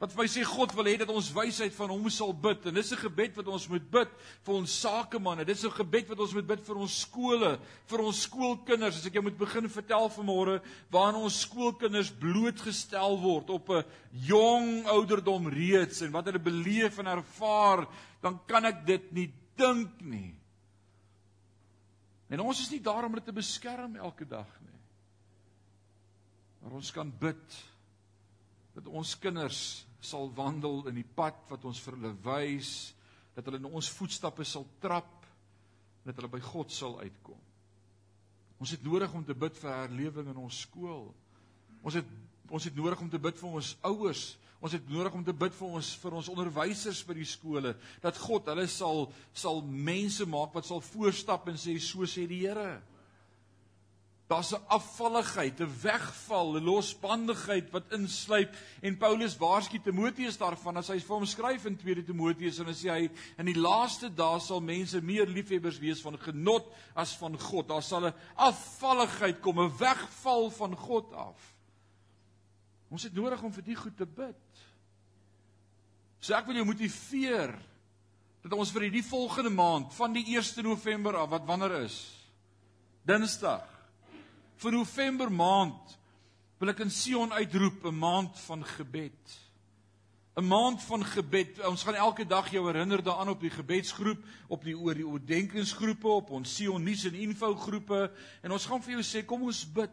Wat 0.00 0.14
vir 0.14 0.22
my 0.22 0.28
sê 0.32 0.42
God 0.48 0.72
wil 0.72 0.86
hê 0.88 0.94
dat 0.96 1.10
ons 1.12 1.26
wysheid 1.36 1.74
van 1.76 1.90
hom 1.92 2.06
sal 2.08 2.30
bid 2.32 2.64
en 2.70 2.74
dis 2.74 2.92
'n 2.92 3.02
gebed 3.02 3.36
wat 3.36 3.48
ons 3.52 3.68
moet 3.68 3.84
bid 3.84 4.08
vir 4.46 4.54
ons 4.54 4.80
sakemanne. 4.80 5.44
Dis 5.44 5.64
'n 5.64 5.70
gebed 5.70 6.08
wat 6.08 6.20
ons 6.20 6.32
moet 6.32 6.46
bid 6.46 6.60
vir 6.64 6.76
ons 6.76 7.00
skole, 7.00 7.58
vir 7.86 8.00
ons 8.00 8.22
skoolkinders. 8.22 8.96
As 8.96 9.06
ek 9.06 9.12
jou 9.12 9.22
moet 9.22 9.36
begin 9.36 9.68
vertel 9.68 10.08
vanmôre 10.08 10.62
waarna 10.90 11.18
ons 11.18 11.40
skoolkinders 11.40 12.10
blootgestel 12.10 13.20
word 13.20 13.50
op 13.50 13.68
'n 13.68 13.84
jong 14.12 14.86
ouderdom 14.86 15.48
reeds 15.48 16.00
en 16.00 16.12
wat 16.12 16.24
hulle 16.24 16.40
beleef 16.40 16.98
en 16.98 17.06
ervaar, 17.06 17.86
dan 18.22 18.40
kan 18.46 18.64
ek 18.64 18.86
dit 18.86 19.12
nie 19.12 19.32
dink 19.54 20.00
nie. 20.00 20.34
En 22.30 22.40
ons 22.40 22.60
is 22.60 22.70
nie 22.70 22.80
daar 22.80 23.04
om 23.04 23.12
hulle 23.12 23.24
te 23.24 23.32
beskerm 23.32 23.96
elke 23.96 24.24
dag 24.24 24.48
nie. 24.60 24.80
Maar 26.62 26.72
ons 26.72 26.90
kan 26.90 27.12
bid 27.18 27.70
dat 28.74 28.86
ons 28.86 29.18
kinders 29.18 29.89
sal 30.00 30.30
wandel 30.36 30.86
in 30.90 30.96
die 31.00 31.06
pad 31.16 31.38
wat 31.50 31.64
ons 31.68 31.80
vir 31.84 31.96
hulle 31.98 32.14
wys, 32.24 32.72
dat 33.36 33.46
hulle 33.46 33.60
in 33.60 33.68
ons 33.70 33.92
voetstappe 33.94 34.44
sal 34.48 34.66
trap 34.82 35.26
en 36.00 36.10
dat 36.10 36.18
hulle 36.20 36.32
by 36.32 36.40
God 36.44 36.72
sal 36.72 36.98
uitkom. 37.00 37.38
Ons 38.60 38.74
het 38.76 38.84
nodig 38.84 39.12
om 39.16 39.24
te 39.24 39.36
bid 39.36 39.56
vir 39.56 39.72
herlewing 39.72 40.28
in 40.32 40.40
ons 40.40 40.64
skool. 40.66 41.08
Ons 41.80 42.00
het 42.00 42.18
ons 42.50 42.64
het 42.66 42.74
nodig 42.74 42.98
om 42.98 43.06
te 43.06 43.18
bid 43.22 43.36
vir 43.38 43.58
ons 43.60 43.68
ouers. 43.86 44.22
Ons 44.60 44.72
het 44.74 44.88
nodig 44.90 45.14
om 45.14 45.22
te 45.24 45.32
bid 45.32 45.54
vir 45.54 45.76
ons 45.78 45.90
vir 46.02 46.16
ons 46.18 46.28
onderwysers 46.32 47.04
by 47.06 47.14
die 47.16 47.28
skole 47.28 47.76
dat 48.02 48.18
God 48.20 48.50
hulle 48.50 48.66
sal 48.68 49.06
sal 49.32 49.62
mense 49.62 50.26
maak 50.28 50.56
wat 50.56 50.66
sal 50.68 50.82
voorstap 50.84 51.46
en 51.48 51.60
sê 51.60 51.76
so 51.80 52.08
sê 52.10 52.26
die 52.28 52.42
Here. 52.42 52.80
Daar's 54.30 54.52
'n 54.52 54.62
afvalligheid, 54.68 55.60
'n 55.60 55.80
wegval, 55.82 56.54
'n 56.54 56.64
losbandigheid 56.64 57.70
wat 57.70 57.92
insluip 57.92 58.54
en 58.80 58.96
Paulus 58.96 59.36
waarsku 59.36 59.80
Timoteus 59.82 60.38
daarvan 60.38 60.76
as 60.76 60.88
hy 60.88 61.00
vir 61.00 61.16
hom 61.16 61.26
skryf 61.26 61.64
in 61.64 61.76
2 61.76 62.04
Timoteus 62.04 62.58
en 62.58 62.64
dan 62.64 62.74
sê 62.74 62.90
hy 62.90 63.10
in 63.38 63.46
die 63.46 63.58
laaste 63.58 64.14
dae 64.14 64.38
sal 64.40 64.60
mense 64.60 65.00
meer 65.00 65.26
liefhebbers 65.26 65.80
wees 65.80 66.00
van 66.00 66.18
genot 66.18 66.70
as 66.94 67.16
van 67.16 67.38
God. 67.38 67.68
Daar 67.68 67.82
sal 67.82 68.06
'n 68.06 68.14
afvalligheid 68.36 69.40
kom, 69.40 69.58
'n 69.58 69.78
wegval 69.78 70.50
van 70.50 70.76
God 70.76 71.12
af. 71.12 71.56
Ons 72.88 73.02
het 73.02 73.14
nodig 73.14 73.42
om 73.42 73.52
vir 73.52 73.64
die 73.64 73.76
goed 73.76 73.96
te 73.96 74.06
bid. 74.06 74.36
So 76.20 76.34
ek 76.34 76.46
wil 76.46 76.54
jou 76.54 76.64
motiveer 76.64 77.58
dat 78.42 78.52
ons 78.52 78.70
vir 78.70 78.82
hierdie 78.82 79.04
volgende 79.04 79.50
maand 79.50 79.94
van 79.94 80.12
die 80.12 80.36
1 80.36 80.62
November 80.62 81.16
af 81.16 81.30
wat 81.30 81.46
wanneer 81.46 81.82
is 81.82 82.16
Dinsdag 83.04 83.69
vir 84.60 84.76
November 84.76 85.30
maand 85.32 85.96
wil 86.60 86.72
ek 86.72 86.82
in 86.84 86.92
Sion 86.92 87.32
uitroep 87.32 87.86
'n 87.88 87.96
maand 87.96 88.38
van 88.44 88.64
gebed. 88.64 89.38
'n 90.36 90.44
Maand 90.44 90.82
van 90.82 91.04
gebed. 91.04 91.60
Ons 91.64 91.82
gaan 91.82 91.94
elke 91.94 92.26
dag 92.26 92.50
jou 92.50 92.66
herinner 92.66 93.02
daaraan 93.02 93.28
op 93.28 93.40
die 93.40 93.50
gebedsgroep, 93.50 94.20
op 94.48 94.64
die 94.64 94.76
oor 94.78 94.94
die 94.94 95.06
oordenkingsgroepe, 95.06 96.08
op 96.08 96.30
ons 96.30 96.54
Sion 96.54 96.82
nuus 96.82 97.04
en 97.04 97.14
info 97.14 97.54
groepe 97.54 98.12
en 98.42 98.52
ons 98.52 98.66
gaan 98.66 98.82
vir 98.82 98.92
jou 98.92 99.02
sê 99.02 99.24
kom 99.24 99.42
ons 99.42 99.72
bid. 99.72 99.90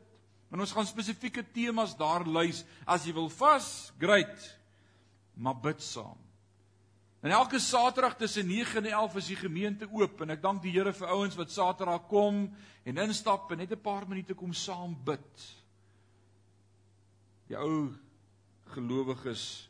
En 0.52 0.60
ons 0.60 0.72
gaan 0.72 0.86
spesifieke 0.86 1.44
temas 1.52 1.98
daar 1.98 2.28
lys. 2.28 2.66
As 2.86 3.06
jy 3.06 3.14
wil 3.14 3.30
vas, 3.30 3.92
great. 4.00 4.60
Maar 5.36 5.60
bid 5.60 5.82
saam. 5.84 6.27
En 7.20 7.32
elke 7.32 7.60
Saterdag 7.60 8.16
tussen 8.16 8.48
9 8.48 8.86
en 8.86 8.92
11 8.92 9.16
is 9.16 9.28
die 9.28 9.36
gemeente 9.36 9.88
oop 9.92 10.22
en 10.22 10.30
ek 10.30 10.42
dank 10.42 10.62
die 10.62 10.72
Here 10.76 10.94
vir 10.94 11.10
ouens 11.10 11.38
wat 11.40 11.52
Saterdag 11.52 12.06
kom 12.12 12.44
en 12.86 13.02
instap 13.02 13.52
en 13.52 13.58
net 13.58 13.72
'n 13.74 13.82
paar 13.82 14.08
minute 14.08 14.34
kom 14.34 14.54
saam 14.54 14.94
bid. 15.04 15.48
Die 17.48 17.58
ou 17.58 17.94
gelowiges, 18.76 19.70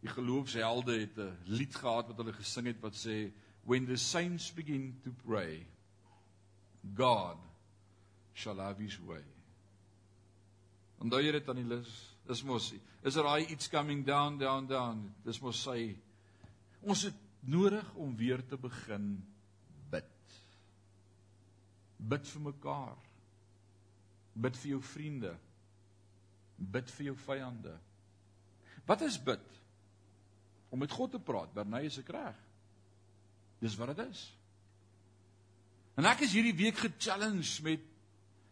die 0.00 0.08
geloofshelde 0.08 1.00
het 1.00 1.18
'n 1.18 1.36
lied 1.44 1.74
gehad 1.74 2.08
wat 2.08 2.16
hulle 2.16 2.32
gesing 2.32 2.66
het 2.66 2.80
wat 2.80 2.94
sê 2.94 3.32
when 3.64 3.86
the 3.86 3.96
saints 3.96 4.50
begin 4.50 5.00
to 5.04 5.10
pray 5.26 5.66
God 6.94 7.36
shall 8.32 8.58
have 8.58 8.82
his 8.82 8.98
way. 9.00 9.24
Onthou 10.98 11.20
jy 11.20 11.32
dit 11.32 11.48
aan 11.48 11.60
die 11.60 11.68
lys? 11.68 12.16
Dis 12.26 12.42
mos 12.42 12.72
is 13.02 13.14
daar 13.14 13.24
daai 13.24 13.46
iets 13.52 13.68
coming 13.68 14.04
down 14.06 14.38
down 14.38 14.66
down. 14.66 15.14
Dis 15.24 15.40
mos 15.40 15.62
sy 15.62 15.96
Ons 16.80 17.02
het 17.08 17.18
nodig 17.48 17.86
om 17.94 18.14
weer 18.16 18.42
te 18.46 18.58
begin 18.60 19.10
bid. 19.90 20.38
Bid 21.96 22.26
vir 22.32 22.44
mekaar. 22.48 22.96
Bid 24.38 24.58
vir 24.62 24.74
jou 24.76 24.82
vriende. 24.94 25.34
Bid 26.58 26.90
vir 26.96 27.10
jou 27.10 27.16
vyande. 27.26 27.74
Wat 28.88 29.02
is 29.06 29.18
bid? 29.22 29.44
Om 30.70 30.82
met 30.84 30.92
God 30.92 31.14
te 31.14 31.22
praat. 31.22 31.52
Bernay 31.54 31.86
is 31.88 31.98
ek 32.02 32.12
reg? 32.14 32.44
Dis 33.62 33.76
wat 33.78 33.94
dit 33.94 34.06
is. 34.06 34.24
En 35.98 36.06
ek 36.06 36.22
is 36.26 36.34
hierdie 36.36 36.56
week 36.56 36.78
ge-challenge 36.78 37.62
met 37.66 37.86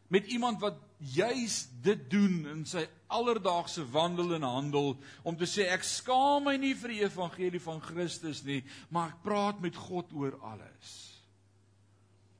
met 0.09 0.27
iemand 0.31 0.61
wat 0.63 0.77
juis 0.99 1.65
dit 1.83 2.11
doen 2.11 2.45
in 2.47 2.61
sy 2.69 2.85
alledaagse 3.07 3.85
wandel 3.91 4.35
en 4.35 4.43
handel 4.43 4.97
om 5.23 5.37
te 5.37 5.47
sê 5.47 5.69
ek 5.71 5.85
skaam 5.87 6.45
my 6.45 6.57
nie 6.57 6.75
vir 6.75 6.95
die 6.95 7.03
evangelie 7.05 7.61
van 7.63 7.81
Christus 7.81 8.43
nie, 8.45 8.63
maar 8.91 9.15
ek 9.15 9.23
praat 9.23 9.61
met 9.61 9.77
God 9.77 10.13
oor 10.13 10.39
alles. 10.43 10.95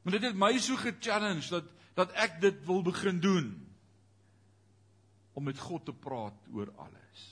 En 0.05 0.15
dit 0.15 0.23
het 0.23 0.39
my 0.39 0.53
so 0.59 0.77
ge-challenge 0.77 1.51
dat 1.51 1.73
dat 1.97 2.13
ek 2.13 2.41
dit 2.43 2.59
wil 2.69 2.83
begin 2.85 3.21
doen 3.25 3.47
om 5.33 5.45
met 5.49 5.59
God 5.59 5.87
te 5.89 5.95
praat 5.97 6.37
oor 6.53 6.69
alles. 6.77 7.23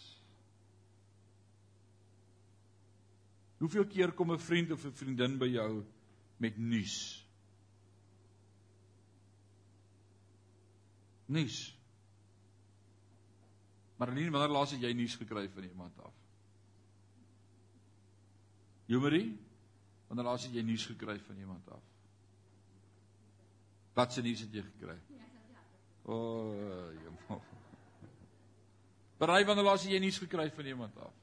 Hoeveel 3.60 3.86
keer 3.86 4.12
kom 4.12 4.32
'n 4.32 4.40
vriend 4.40 4.72
of 4.72 4.84
'n 4.84 4.92
vriendin 4.92 5.38
by 5.38 5.46
jou 5.46 5.84
met 6.36 6.56
nuus? 6.56 7.26
Nuus. 11.26 11.73
Marlene, 14.04 14.30
wanneer 14.30 14.52
laas 14.52 14.74
het 14.74 14.82
jy 14.84 14.90
nuus 14.92 15.14
gekry 15.16 15.46
van 15.48 15.64
iemand 15.64 16.00
af? 16.04 16.16
Jomarie, 18.92 19.30
wanneer 20.10 20.26
laas 20.28 20.44
het 20.44 20.52
jy 20.52 20.64
nuus 20.66 20.84
gekry 20.90 21.16
van 21.24 21.38
iemand 21.40 21.70
af? 21.72 21.86
Wat 23.96 24.12
se 24.12 24.20
nuus 24.20 24.42
het 24.44 24.52
jy 24.52 24.60
gekry? 24.66 24.98
O, 26.04 26.12
oh, 26.12 26.90
jemma. 27.00 27.38
Berei 29.22 29.40
wanneer 29.48 29.70
laas 29.70 29.86
het 29.86 29.94
jy 29.94 30.02
nuus 30.04 30.20
gekry 30.20 30.50
van 30.52 30.68
iemand 30.68 30.98
af? 31.00 31.14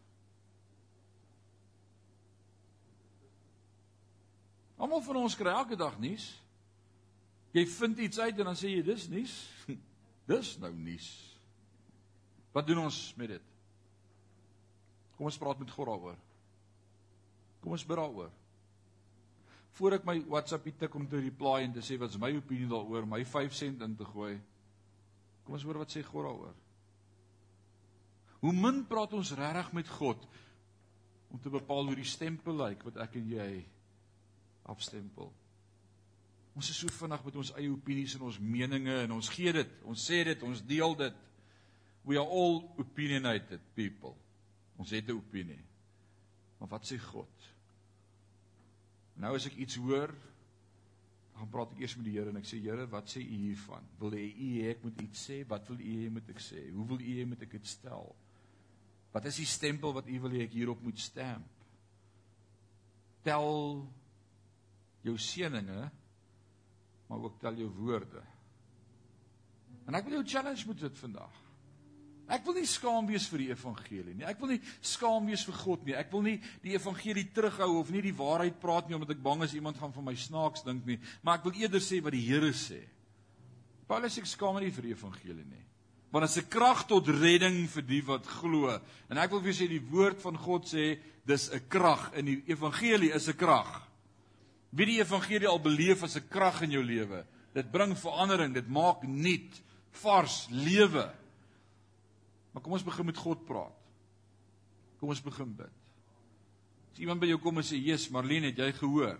Almal 4.81 5.05
van 5.05 5.19
ons 5.21 5.37
kry 5.37 5.53
elke 5.53 5.77
dag 5.77 5.99
nuus. 6.01 6.31
Jy 7.53 7.67
vind 7.69 8.01
iets 8.07 8.17
uit 8.17 8.41
en 8.41 8.49
dan 8.49 8.57
sê 8.57 8.73
jy 8.73 8.81
dis 8.89 9.05
nuus. 9.11 9.35
Dis 10.31 10.55
nou 10.63 10.71
nuus. 10.73 11.11
Wat 12.51 12.67
doen 12.67 12.83
ons 12.83 12.99
met 13.19 13.31
dit? 13.31 13.47
Kom 15.15 15.29
ons 15.29 15.39
praat 15.39 15.59
met 15.61 15.71
God 15.71 15.87
daaroor. 15.87 16.19
Kom 17.61 17.75
ons 17.77 17.85
bid 17.85 17.99
daaroor. 17.99 18.31
Voor 19.77 19.95
ek 19.95 20.07
my 20.07 20.17
WhatsApp 20.27 20.67
tik 20.79 20.95
om 20.97 21.05
te 21.07 21.21
reply 21.21 21.61
en 21.63 21.75
te 21.75 21.83
sê 21.85 21.97
wat 22.01 22.11
is 22.11 22.19
my 22.19 22.31
opinie 22.35 22.67
daaroor, 22.69 23.07
my 23.07 23.21
5 23.25 23.55
sent 23.55 23.83
in 23.85 23.95
te 23.95 24.07
gooi. 24.09 24.33
Kom 25.45 25.55
ons 25.55 25.65
hoor 25.67 25.79
wat 25.83 25.93
sê 25.93 26.03
God 26.05 26.27
daaroor. 26.27 26.57
Hoe 28.41 28.53
min 28.57 28.81
praat 28.89 29.13
ons 29.13 29.35
regtig 29.37 29.69
met 29.77 29.91
God 29.99 30.25
om 31.31 31.39
te 31.39 31.51
bepaal 31.53 31.87
hoe 31.87 31.95
die 31.95 32.07
stempel 32.07 32.57
lyk 32.57 32.81
wat 32.83 32.97
ek 33.05 33.15
en 33.21 33.29
jy 33.31 33.51
afstempel. 34.71 35.29
Ons 36.57 36.71
is 36.73 36.79
so 36.81 36.91
vinnig 36.91 37.21
met 37.23 37.37
ons 37.39 37.51
eie 37.55 37.71
opinies 37.71 38.17
en 38.17 38.25
ons 38.27 38.39
meninge 38.43 38.97
en 39.05 39.13
ons 39.15 39.29
gee 39.31 39.53
dit, 39.55 39.75
ons 39.87 40.07
sê 40.09 40.23
dit, 40.27 40.43
ons 40.43 40.63
deel 40.67 40.97
dit. 40.99 41.21
We 42.03 42.17
are 42.17 42.25
all 42.27 42.73
opinionated 42.81 43.61
people. 43.75 44.15
Ons 44.77 44.89
het 44.89 45.07
'n 45.07 45.11
opinie. 45.11 45.63
Maar 46.57 46.69
wat 46.69 46.85
sê 46.85 46.97
God? 46.97 47.49
Nou 49.13 49.35
as 49.35 49.45
ek 49.45 49.55
iets 49.55 49.75
hoor, 49.75 50.13
dan 51.33 51.49
praat 51.49 51.71
ek 51.71 51.79
eers 51.79 51.95
met 51.95 52.05
die 52.05 52.17
Here 52.17 52.29
en 52.29 52.37
ek 52.37 52.45
sê 52.45 52.59
Here, 52.61 52.87
wat 52.87 53.09
sê 53.09 53.19
U 53.19 53.35
hiervan? 53.35 53.87
Wil 53.99 54.13
U 54.13 54.17
hê 54.17 54.69
ek 54.69 54.83
moet 54.83 55.01
iets 55.01 55.29
sê? 55.29 55.47
Wat 55.47 55.67
wil 55.67 55.79
U 55.79 55.83
hê 55.83 56.09
moet 56.09 56.29
ek 56.29 56.39
sê? 56.39 56.71
Hoe 56.71 56.87
wil 56.87 56.99
U 56.99 57.15
hê 57.19 57.25
moet 57.25 57.41
ek 57.41 57.51
dit 57.51 57.67
stel? 57.67 58.15
Wat 59.11 59.25
is 59.25 59.35
die 59.35 59.45
stempel 59.45 59.93
wat 59.93 60.07
U 60.07 60.19
wil 60.19 60.31
hê 60.31 60.43
ek 60.43 60.53
hierop 60.53 60.81
moet 60.81 60.99
stamp? 60.99 61.47
Tel 63.23 63.87
jou 65.03 65.17
seëninge 65.17 65.91
maar 67.11 67.19
ook 67.19 67.39
tel 67.39 67.55
jou 67.59 67.69
woorde. 67.75 68.21
En 69.85 69.97
ek 69.99 70.05
wil 70.07 70.21
jou 70.21 70.27
challenge 70.31 70.63
met 70.67 70.79
dit 70.79 70.99
vandag. 70.99 71.39
Ek 72.31 72.45
wil 72.47 72.55
nie 72.55 72.69
skaam 72.69 73.09
wees 73.09 73.25
vir 73.27 73.43
die 73.43 73.49
evangelie 73.51 74.13
nie. 74.15 74.25
Ek 74.27 74.39
wil 74.39 74.53
nie 74.53 74.61
skaam 74.79 75.25
wees 75.27 75.43
vir 75.47 75.57
God 75.59 75.83
nie. 75.87 75.95
Ek 75.99 76.11
wil 76.13 76.23
nie 76.23 76.37
die 76.63 76.77
evangelie 76.77 77.25
terughou 77.35 77.81
of 77.81 77.91
nie 77.91 78.03
die 78.05 78.15
waarheid 78.15 78.59
praat 78.61 78.87
nie 78.87 78.95
omdat 78.95 79.11
ek 79.17 79.23
bang 79.25 79.43
is 79.43 79.55
iemand 79.57 79.81
gaan 79.81 79.91
van 79.91 80.07
my 80.07 80.15
snaaks 80.15 80.63
dink 80.63 80.87
nie, 80.87 80.99
maar 81.21 81.41
ek 81.41 81.49
wil 81.49 81.59
eerder 81.59 81.83
sê 81.83 81.99
wat 82.03 82.15
die 82.15 82.23
Here 82.23 82.53
sê. 82.55 82.79
Paulus 83.89 84.15
sê 84.15 84.23
ek 84.23 84.31
skaam 84.31 84.61
nie 84.63 84.71
vir 84.71 84.87
die 84.87 84.95
evangelie 84.95 85.43
nie. 85.43 85.65
Want 86.11 86.27
dit 86.27 86.31
is 86.31 86.43
'n 86.43 86.49
krag 86.49 86.87
tot 86.87 87.07
redding 87.07 87.67
vir 87.67 87.83
die 87.83 88.01
wat 88.01 88.25
glo. 88.27 88.79
En 89.09 89.17
ek 89.17 89.31
wil 89.31 89.41
vir 89.41 89.51
julle 89.51 89.63
sê 89.63 89.67
die 89.69 89.91
woord 89.91 90.21
van 90.21 90.37
God 90.37 90.65
sê 90.65 90.99
dis 91.25 91.49
'n 91.51 91.67
krag 91.67 92.13
in 92.15 92.25
die 92.25 92.43
evangelie 92.47 93.11
is 93.13 93.27
'n 93.27 93.35
krag. 93.35 93.87
Wie 94.71 94.85
die 94.85 95.01
evangelie 95.01 95.47
al 95.47 95.59
beleef 95.59 96.03
as 96.03 96.15
'n 96.15 96.29
krag 96.29 96.61
in 96.61 96.71
jou 96.71 96.83
lewe. 96.83 97.25
Dit 97.53 97.71
bring 97.71 97.95
verandering, 97.95 98.53
dit 98.53 98.67
maak 98.67 99.03
nuut, 99.03 99.61
vars 99.91 100.47
lewe. 100.49 101.11
Maar 102.51 102.63
kom 102.63 102.75
ons 102.75 102.85
begin 102.85 103.07
met 103.07 103.17
God 103.17 103.45
praat. 103.47 103.77
Kom 104.99 105.09
ons 105.09 105.23
begin 105.23 105.53
bid. 105.57 105.77
As 106.91 106.99
iemand 106.99 107.21
by 107.23 107.29
jou 107.31 107.39
kom 107.39 107.57
en 107.57 107.63
sê, 107.63 107.79
"Jesus, 107.79 108.11
Marlene, 108.11 108.51
het 108.51 108.57
jy 108.57 108.71
gehoor?" 108.73 109.17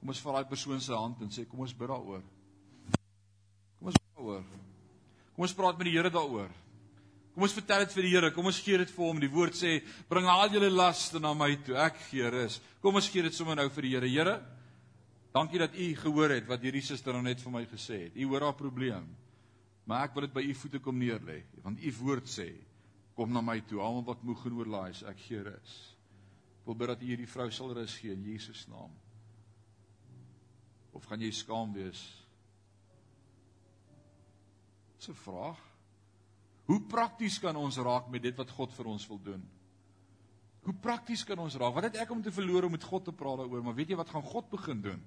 Kom 0.00 0.08
ons 0.08 0.20
vat 0.20 0.34
daai 0.34 0.48
persoon 0.48 0.80
se 0.80 0.92
hand 0.92 1.20
en 1.20 1.28
sê, 1.28 1.46
"Kom 1.48 1.60
ons 1.60 1.74
bid 1.74 1.88
daaroor." 1.88 2.22
Kom 3.78 3.86
ons 3.86 3.94
bid 3.94 4.16
daaroor. 4.16 4.44
Kom 5.34 5.42
ons 5.42 5.54
praat 5.54 5.78
met 5.78 5.84
die 5.84 5.92
Here 5.92 6.10
daaroor. 6.10 6.50
Kom 7.34 7.42
ons 7.42 7.52
vertel 7.52 7.78
dit 7.86 7.92
vir 7.92 8.02
die 8.02 8.10
Here. 8.10 8.30
Kom 8.30 8.46
ons 8.46 8.60
gee 8.60 8.78
dit 8.78 8.90
vir 8.90 9.04
hom. 9.04 9.20
Die 9.20 9.30
woord 9.30 9.54
sê, 9.54 9.82
"Bring 10.08 10.26
al 10.26 10.48
julle 10.48 10.70
laste 10.70 11.18
na 11.18 11.34
my 11.34 11.56
toe. 11.56 11.76
Ek 11.76 11.96
gee 12.10 12.30
rus." 12.30 12.60
Kom 12.80 12.94
ons 12.94 13.08
gee 13.08 13.22
dit 13.22 13.34
sommer 13.34 13.56
nou 13.56 13.68
vir 13.68 13.82
die 13.82 13.90
Here. 13.90 14.08
Here, 14.08 14.42
dankie 15.32 15.58
dat 15.58 15.74
U 15.74 15.94
gehoor 15.94 16.30
het 16.30 16.46
wat 16.46 16.60
hierdie 16.60 16.82
suster 16.82 17.12
nou 17.12 17.22
net 17.22 17.40
vir 17.40 17.52
my 17.52 17.64
gesê 17.66 18.04
het. 18.04 18.16
U 18.16 18.24
hoor 18.24 18.40
haar 18.40 18.54
probleem. 18.54 19.21
Maar 19.84 20.06
ek 20.06 20.14
wil 20.14 20.26
dit 20.26 20.34
by 20.34 20.44
U 20.46 20.54
voete 20.54 20.80
kom 20.82 20.98
neerlê, 20.98 21.42
want 21.62 21.80
U 21.82 21.92
woord 22.02 22.28
sê, 22.30 22.52
"Kom 23.14 23.32
na 23.32 23.40
my 23.40 23.60
toe, 23.60 23.80
almal 23.80 24.04
wat 24.04 24.22
moeg 24.22 24.46
en 24.46 24.52
oorlaai 24.52 24.90
is, 24.90 25.02
ek 25.02 25.18
gee 25.18 25.42
rus." 25.42 25.96
Ek 26.60 26.66
wil 26.66 26.74
bid 26.74 26.88
dat 26.88 27.02
U 27.02 27.06
hierdie 27.06 27.26
vrou 27.26 27.50
sal 27.50 27.74
rus 27.74 27.96
gee 27.98 28.12
in 28.12 28.22
Jesus 28.22 28.68
naam. 28.68 28.90
Of 30.92 31.04
gaan 31.04 31.20
jy 31.20 31.30
skaam 31.30 31.72
wees? 31.72 32.24
Dis 34.98 35.08
'n 35.08 35.14
vraag. 35.14 35.58
Hoe 36.64 36.80
prakties 36.80 37.38
kan 37.38 37.56
ons 37.56 37.76
raak 37.76 38.08
met 38.08 38.22
dit 38.22 38.36
wat 38.36 38.50
God 38.50 38.72
vir 38.72 38.86
ons 38.86 39.06
wil 39.08 39.18
doen? 39.18 39.42
Hoe 40.62 40.74
prakties 40.74 41.24
kan 41.24 41.38
ons 41.38 41.56
raak? 41.58 41.74
Wat 41.74 41.88
het 41.88 41.96
ek 41.96 42.10
om 42.10 42.22
te 42.22 42.32
verloor 42.32 42.64
om 42.64 42.70
met 42.70 42.84
God 42.84 43.04
te 43.04 43.12
praat 43.12 43.42
daaroor? 43.42 43.64
Maar 43.66 43.74
weet 43.74 43.88
jy 43.88 43.96
wat 43.98 44.12
gaan 44.12 44.22
God 44.22 44.50
begin 44.50 44.82
doen? 44.84 45.02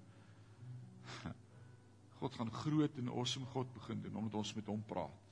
God 2.19 2.36
gaan 2.39 2.51
groot 2.51 2.97
en 2.97 3.12
awesome 3.12 3.45
God 3.54 3.71
begin 3.73 4.01
doen 4.01 4.15
omdat 4.21 4.36
ons 4.39 4.56
met 4.56 4.67
hom 4.71 4.84
praat 4.88 5.23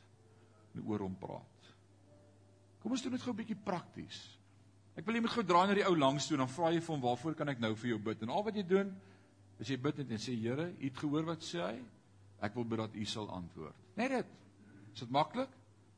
en 0.74 0.86
oor 0.89 1.06
hom 1.06 1.15
praat. 1.19 1.69
Kom 2.84 2.91
ons 2.91 3.04
doen 3.04 3.13
dit 3.15 3.22
gou 3.22 3.32
'n 3.32 3.38
bietjie 3.38 3.63
prakties. 3.65 4.19
Ek 4.98 5.06
wil 5.06 5.15
jy 5.15 5.22
moet 5.22 5.34
gou 5.34 5.43
draai 5.43 5.67
na 5.67 5.74
die 5.74 5.88
ou 5.88 5.96
langs 5.96 6.28
toe 6.28 6.36
en 6.36 6.46
dan 6.46 6.54
vra 6.54 6.72
jy 6.72 6.82
vir 6.82 6.96
hom 6.96 7.02
waarvoor 7.02 7.36
kan 7.36 7.50
ek 7.50 7.60
nou 7.60 7.74
vir 7.76 7.89
jou 7.89 8.00
bid? 8.00 8.22
En 8.22 8.30
al 8.30 8.43
wat 8.43 8.56
jy 8.56 8.63
doen 8.63 8.93
is 9.60 9.69
jy 9.69 9.78
bid 9.78 9.98
net 9.98 10.12
en 10.12 10.17
sê 10.17 10.36
Here, 10.36 10.69
U 10.69 10.84
het 10.84 10.98
gehoor 10.98 11.26
wat 11.26 11.39
sê 11.39 11.62
hy? 11.62 11.84
Ek 12.41 12.56
wil 12.56 12.63
bid 12.63 12.80
dat 12.80 12.96
U 12.96 13.06
sal 13.06 13.30
antwoord. 13.30 13.76
Net 13.96 14.10
dit. 14.10 14.26
Is 14.93 15.00
dit 15.00 15.10
maklik? 15.10 15.50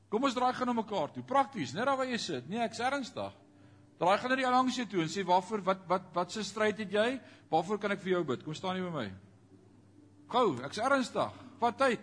Kom 0.10 0.24
ons 0.24 0.34
draai 0.34 0.54
gou 0.54 0.66
na 0.66 0.74
mekaar 0.74 1.12
toe. 1.12 1.24
Prakties, 1.24 1.74
net 1.74 1.86
daar 1.86 1.98
waar 1.98 2.08
jy 2.08 2.18
sit. 2.18 2.48
Nee, 2.48 2.62
ek's 2.64 2.80
ernstig. 2.80 3.34
Draai 4.00 4.18
gou 4.20 4.30
na 4.30 4.36
die 4.36 4.46
langs 4.48 4.76
toe 4.76 5.02
en 5.02 5.10
sê 5.12 5.24
waarvoor 5.26 5.64
wat 5.64 5.86
wat 5.88 6.10
wat 6.14 6.32
se 6.32 6.44
stryd 6.44 6.80
het 6.84 6.92
jy? 6.92 7.20
Waarvoor 7.50 7.80
kan 7.80 7.92
ek 7.92 8.04
vir 8.04 8.12
jou 8.18 8.24
bid? 8.24 8.44
Kom 8.44 8.54
staan 8.54 8.76
hier 8.76 8.90
by 8.90 8.96
my. 8.96 9.10
Gou, 10.36 10.58
ek's 10.68 10.82
ernstig. 10.84 11.32
Vat 11.62 11.78
tyd. 11.80 12.02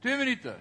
2 0.00 0.16
minute. 0.16 0.54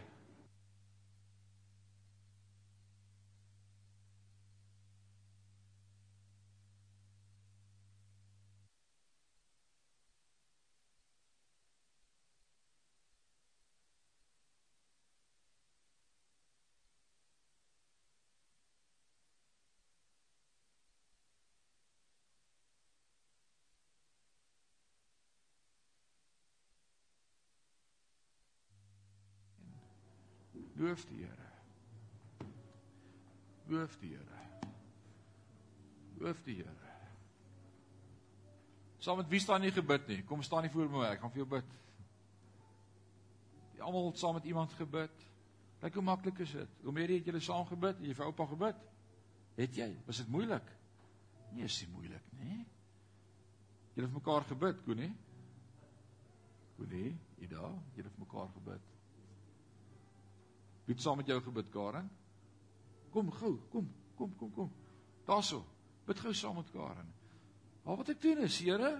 Loof 30.79 31.05
die 31.09 31.23
Here. 31.25 31.47
Loof 33.67 33.97
die 33.99 34.13
Here. 34.15 34.43
Loof 36.19 36.43
die 36.45 36.55
Here. 36.61 36.93
Saam 38.99 39.19
met 39.19 39.27
wie 39.31 39.39
staan 39.43 39.63
jy 39.63 39.71
gebid 39.75 40.07
nie? 40.07 40.21
Kom 40.27 40.43
staan 40.43 40.63
nie 40.63 40.71
voor 40.71 40.87
my, 40.91 41.05
ek 41.11 41.21
gaan 41.23 41.31
vir 41.35 41.41
jou 41.43 41.49
bid. 41.51 41.75
Jy 43.75 43.83
almal 43.87 44.11
saam 44.19 44.35
met 44.39 44.47
iemand 44.47 44.75
gebid. 44.79 45.25
Kyk 45.79 45.99
hoe 45.99 46.03
maklik 46.03 46.39
is 46.43 46.51
dit. 46.55 46.79
Hoe 46.83 46.93
meer 46.95 47.11
het 47.13 47.27
julle 47.27 47.41
saam 47.43 47.67
gebid? 47.67 47.99
Jy 48.03 48.15
vir 48.15 48.27
oupa 48.27 48.47
gebid? 48.51 48.83
Het 49.59 49.79
jy? 49.81 49.89
Was 50.07 50.19
dit 50.19 50.31
moeilik? 50.31 50.71
Nee, 51.53 51.67
is 51.67 51.79
nie 51.83 51.91
moeilik 51.93 52.31
nie. 52.39 52.59
Julle 53.95 54.07
het 54.07 54.15
mekaar 54.15 54.47
gebid, 54.47 54.83
Koenie? 54.85 55.11
Koenie, 56.77 57.11
jy 57.39 57.51
daar? 57.51 57.75
Julle 57.95 58.11
het 58.11 58.19
mekaar 58.23 58.51
gebid. 58.55 58.98
Wie 60.89 60.95
het 60.97 61.04
saam 61.06 61.19
met 61.21 61.28
jou 61.30 61.38
gebid, 61.45 61.67
Karen? 61.69 62.08
Kom 63.13 63.28
gou, 63.32 63.60
kom, 63.69 63.86
kom, 64.17 64.32
kom, 64.39 64.49
kom. 64.56 64.69
Daarso. 65.28 65.60
Bid 66.10 66.17
gou 66.17 66.32
saam 66.34 66.56
met 66.58 66.71
Karen. 66.73 67.12
Al 67.86 67.99
wat 67.99 68.08
ek 68.10 68.21
doen 68.23 68.39
is, 68.41 68.56
Here, 68.58 68.95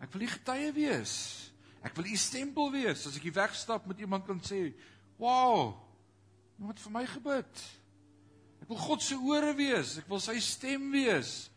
ek 0.00 0.14
wil 0.14 0.24
u 0.24 0.28
getuie 0.32 0.70
wees. 0.72 1.14
Ek 1.84 1.92
wil 1.98 2.08
u 2.08 2.16
stempel 2.16 2.72
wees 2.72 3.04
as 3.04 3.18
ek 3.18 3.26
hier 3.28 3.36
wegstap 3.36 3.84
met 3.90 4.00
iemand 4.00 4.24
kan 4.24 4.40
sê, 4.40 4.72
"Wow! 5.20 5.76
Iemand 6.56 6.80
vir 6.80 6.92
my 6.92 7.04
gebid." 7.06 7.64
Ek 8.62 8.68
wil 8.68 8.78
God 8.78 9.02
se 9.02 9.14
ore 9.14 9.52
wees. 9.54 9.98
Ek 9.98 10.08
wil 10.08 10.20
sy 10.20 10.38
stem 10.40 10.90
wees. 10.90 11.50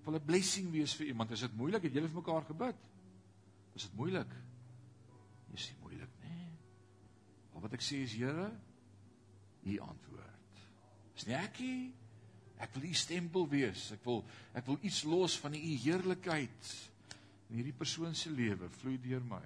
Ek 0.00 0.06
wil 0.06 0.16
'n 0.16 0.24
blessing 0.24 0.72
wees 0.72 0.94
vir 0.94 1.06
iemand. 1.06 1.30
Is 1.32 1.40
dit 1.40 1.54
moeilik? 1.54 1.82
Het 1.82 1.92
julle 1.92 2.08
vir 2.08 2.22
mekaar 2.22 2.44
gebid? 2.48 2.76
Is 3.74 3.82
dit 3.82 3.94
moeilik? 3.94 4.32
Maar 7.62 7.70
wat 7.70 7.78
ek 7.78 7.84
sê 7.86 8.00
is 8.02 8.16
Here, 8.18 8.50
U 9.62 9.74
antwoord. 9.78 10.62
Is 11.14 11.28
nie 11.28 11.36
ek 11.38 11.60
nie. 11.62 11.92
Ek 12.58 12.72
wil 12.74 12.88
U 12.88 12.94
stempel 12.98 13.46
wees. 13.52 13.84
Ek 13.94 14.02
wil 14.02 14.24
ek 14.58 14.66
wil 14.66 14.80
iets 14.82 15.04
los 15.06 15.36
van 15.38 15.54
U 15.54 15.60
heerlikheid 15.84 16.72
in 17.52 17.60
hierdie 17.60 17.76
persoon 17.76 18.18
se 18.18 18.32
lewe 18.34 18.66
vloei 18.80 18.96
deur 18.98 19.22
my. 19.30 19.44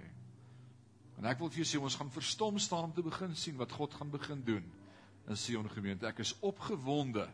En 1.21 1.29
ek 1.29 1.43
wil 1.43 1.53
vir 1.53 1.61
jou 1.61 1.69
sê 1.69 1.83
ons 1.83 2.01
gaan 2.01 2.13
verstom 2.15 2.57
staan 2.63 2.89
om 2.89 2.97
te 2.97 3.05
begin 3.05 3.37
sien 3.37 3.61
wat 3.61 3.77
God 3.77 3.93
gaan 4.01 4.13
begin 4.15 4.41
doen 4.47 4.65
in 5.29 5.37
Sion 5.37 5.69
gemeente. 5.69 6.09
Ek 6.09 6.25
is 6.25 6.33
opgewonde 6.41 7.27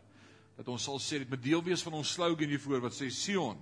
dat 0.57 0.67
ons 0.67 0.83
sal 0.83 0.99
sê 0.99 1.23
dit 1.23 1.31
moet 1.31 1.47
deel 1.47 1.63
wees 1.63 1.83
van 1.87 1.95
ons 1.95 2.15
slogan 2.17 2.51
hiervoor 2.51 2.83
wat 2.89 2.99
sê 2.99 3.07
Sion 3.07 3.59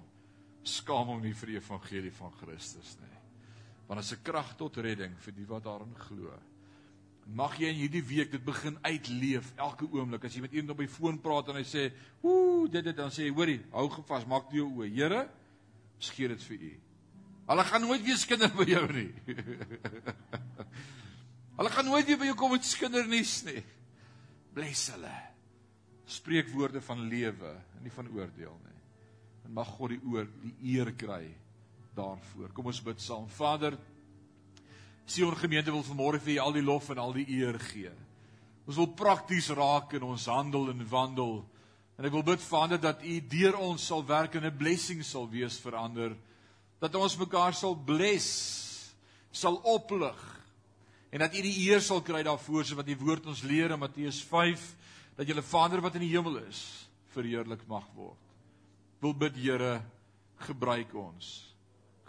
skaam 0.66 1.14
hom 1.14 1.22
nie 1.22 1.38
vir 1.38 1.54
die 1.54 1.62
evangelie 1.62 2.14
van 2.18 2.34
Christus 2.42 2.96
nie. 2.98 3.18
Want 3.86 4.02
dit 4.02 4.10
is 4.10 4.18
'n 4.18 4.24
krag 4.24 4.58
tot 4.58 4.78
redding 4.78 5.14
vir 5.22 5.34
die 5.38 5.46
wat 5.46 5.70
daarin 5.70 5.94
glo. 6.10 6.34
Mag 7.26 7.56
jy 7.60 7.70
in 7.72 7.80
hierdie 7.80 8.04
week 8.04 8.32
dit 8.34 8.44
begin 8.44 8.78
uitleef 8.82 9.52
elke 9.56 9.88
oomblik. 9.92 10.26
As 10.26 10.36
jy 10.36 10.42
met 10.42 10.56
iemand 10.56 10.76
op 10.76 10.84
die 10.84 10.92
foon 10.92 11.20
praat 11.22 11.50
en 11.50 11.56
hy 11.56 11.64
sê, 11.64 11.92
"Ooh, 12.22 12.70
dit 12.70 12.84
dit," 12.84 12.96
dan 12.96 13.10
sê 13.10 13.28
jy, 13.28 13.34
"Hoorie, 13.34 13.62
hou 13.72 13.90
gevas, 13.90 14.26
maak 14.26 14.50
toe 14.50 14.58
jou 14.58 14.70
oë. 14.70 14.94
Here, 14.94 15.30
skeer 16.00 16.30
dit 16.30 16.44
vir 16.44 16.58
u." 16.58 16.80
Hulle 17.48 17.64
gaan 17.64 17.82
nooit 17.82 18.04
weer 18.04 18.18
skinder 18.18 18.52
by 18.56 18.64
jou 18.64 18.94
nie. 18.94 19.14
hulle 21.58 21.70
gaan 21.70 21.86
nooit 21.86 22.06
weer 22.06 22.18
by 22.18 22.26
jou 22.26 22.36
kom 22.36 22.52
met 22.52 22.66
skindernuus 22.66 23.44
nie. 23.44 23.64
Bless 24.54 24.92
hulle. 24.94 25.16
Spreek 26.06 26.50
woorde 26.50 26.82
van 26.82 27.08
lewe 27.08 27.56
en 27.78 27.84
nie 27.84 27.92
van 27.92 28.08
oordeel 28.08 28.60
nie. 28.66 28.82
En 29.46 29.54
mag 29.54 29.68
God 29.68 29.90
die 29.90 30.02
oor 30.12 30.28
die 30.44 30.76
eer 30.76 30.94
kry 30.96 31.36
daarvoor. 31.96 32.52
Kom 32.56 32.70
ons 32.72 32.82
bid 32.84 33.02
saam. 33.04 33.28
Vader, 33.28 33.76
Sion 35.06 35.36
gemeente 35.36 35.72
wil 35.72 35.84
vanmôre 35.84 36.20
vir 36.22 36.36
U 36.36 36.40
al 36.46 36.54
die 36.54 36.66
lof 36.66 36.90
en 36.90 37.02
al 37.02 37.14
die 37.14 37.28
eer 37.40 37.60
gee. 37.60 37.92
Ons 38.68 38.78
wil 38.78 38.92
prakties 38.96 39.50
raak 39.58 39.94
in 39.98 40.04
ons 40.06 40.28
handel 40.32 40.70
en 40.72 40.84
wandel. 40.90 41.42
En 41.98 42.08
ek 42.08 42.14
wil 42.16 42.26
bid 42.26 42.42
Vader 42.42 42.80
dat 42.82 43.04
U 43.04 43.16
deur 43.30 43.58
ons 43.60 43.86
sal 43.86 44.06
werk 44.06 44.36
en 44.36 44.46
'n 44.46 44.58
blessing 44.58 45.04
sal 45.04 45.28
wees 45.30 45.60
vir 45.60 45.76
ander. 45.76 46.16
Dat 46.80 46.96
ons 46.96 47.18
mekaar 47.18 47.54
sal 47.54 47.76
bless, 47.76 48.94
sal 49.32 49.56
oplig 49.64 50.18
en 51.12 51.20
dat 51.20 51.36
U 51.36 51.42
die 51.42 51.68
eer 51.68 51.82
sal 51.82 52.02
kry 52.02 52.24
daarvoor 52.24 52.66
so 52.66 52.76
wat 52.76 52.88
die 52.88 52.98
woord 52.98 53.26
ons 53.26 53.44
leer 53.44 53.72
in 53.72 53.80
Matteus 53.80 54.22
5 54.24 54.76
dat 55.18 55.28
julle 55.28 55.44
Vader 55.44 55.82
wat 55.82 55.96
in 55.96 56.06
die 56.08 56.16
hemel 56.16 56.38
is 56.48 56.88
verheerlik 57.12 57.68
mag 57.68 57.88
word. 57.96 58.18
Wil 59.02 59.14
bid 59.14 59.36
Here, 59.36 59.82
gebruik 60.48 60.94
ons. 60.96 61.54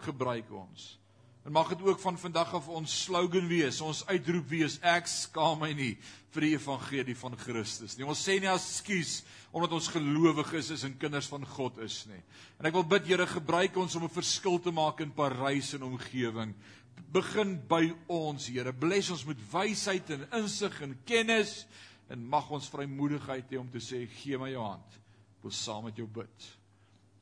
Gebruik 0.05 0.51
ons. 0.51 1.02
En 1.43 1.51
mag 1.51 1.73
dit 1.73 1.81
ook 1.83 1.99
van 1.99 2.17
vandag 2.17 2.53
af 2.55 2.67
ons 2.71 2.91
slogan 3.03 3.47
wees, 3.47 3.81
ons 3.83 4.05
uitroep 4.07 4.47
wees, 4.47 4.77
ek 4.79 5.09
skaam 5.11 5.59
my 5.59 5.73
nie 5.75 5.97
vir 6.31 6.45
die 6.45 6.51
evangelie 6.55 7.15
van 7.19 7.35
Christus 7.37 7.97
nie. 7.97 8.07
Ons 8.07 8.21
sê 8.23 8.37
nie 8.39 8.47
as 8.47 8.63
skuis 8.79 9.17
omdat 9.51 9.75
ons 9.75 9.89
gelowiges 9.91 10.71
is 10.73 10.85
en 10.87 10.95
kinders 10.97 11.27
van 11.29 11.43
God 11.45 11.81
is 11.83 12.05
nie. 12.07 12.21
En 12.57 12.69
ek 12.69 12.77
wil 12.77 12.87
bid 12.95 13.11
Here, 13.11 13.27
gebruik 13.27 13.75
ons 13.77 13.95
om 13.99 14.05
'n 14.07 14.15
verskil 14.15 14.57
te 14.59 14.71
maak 14.71 15.01
in 15.01 15.11
Parys 15.11 15.73
en 15.73 15.83
omgewing. 15.83 16.55
begin 17.13 17.59
by 17.69 17.91
ons, 18.07 18.47
Here. 18.47 18.73
Bless 18.73 19.11
ons 19.13 19.25
met 19.25 19.37
wysheid 19.51 20.09
en 20.09 20.27
insig 20.39 20.81
en 20.81 20.95
kennis 21.05 21.65
en 22.09 22.29
mag 22.29 22.49
ons 22.51 22.69
vrymoedigheid 22.69 23.51
hê 23.51 23.59
om 23.59 23.69
te 23.69 23.81
sê 23.81 24.07
gee 24.07 24.37
my 24.37 24.49
jou 24.49 24.63
hand. 24.63 24.97
Ek 25.37 25.43
wil 25.43 25.51
saam 25.51 25.83
met 25.85 25.97
jou 25.97 26.07
bid. 26.07 26.47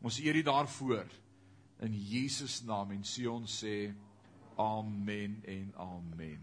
Ons 0.02 0.20
eer 0.20 0.36
U 0.36 0.44
daarvoor 0.44 1.08
in 1.82 1.94
Jesus 1.94 2.62
naam 2.64 2.92
en 2.92 3.04
sê 3.04 3.28
ons 3.30 3.64
sê 3.64 3.92
amen 4.62 5.41
en 5.45 5.74
amen. 5.76 6.39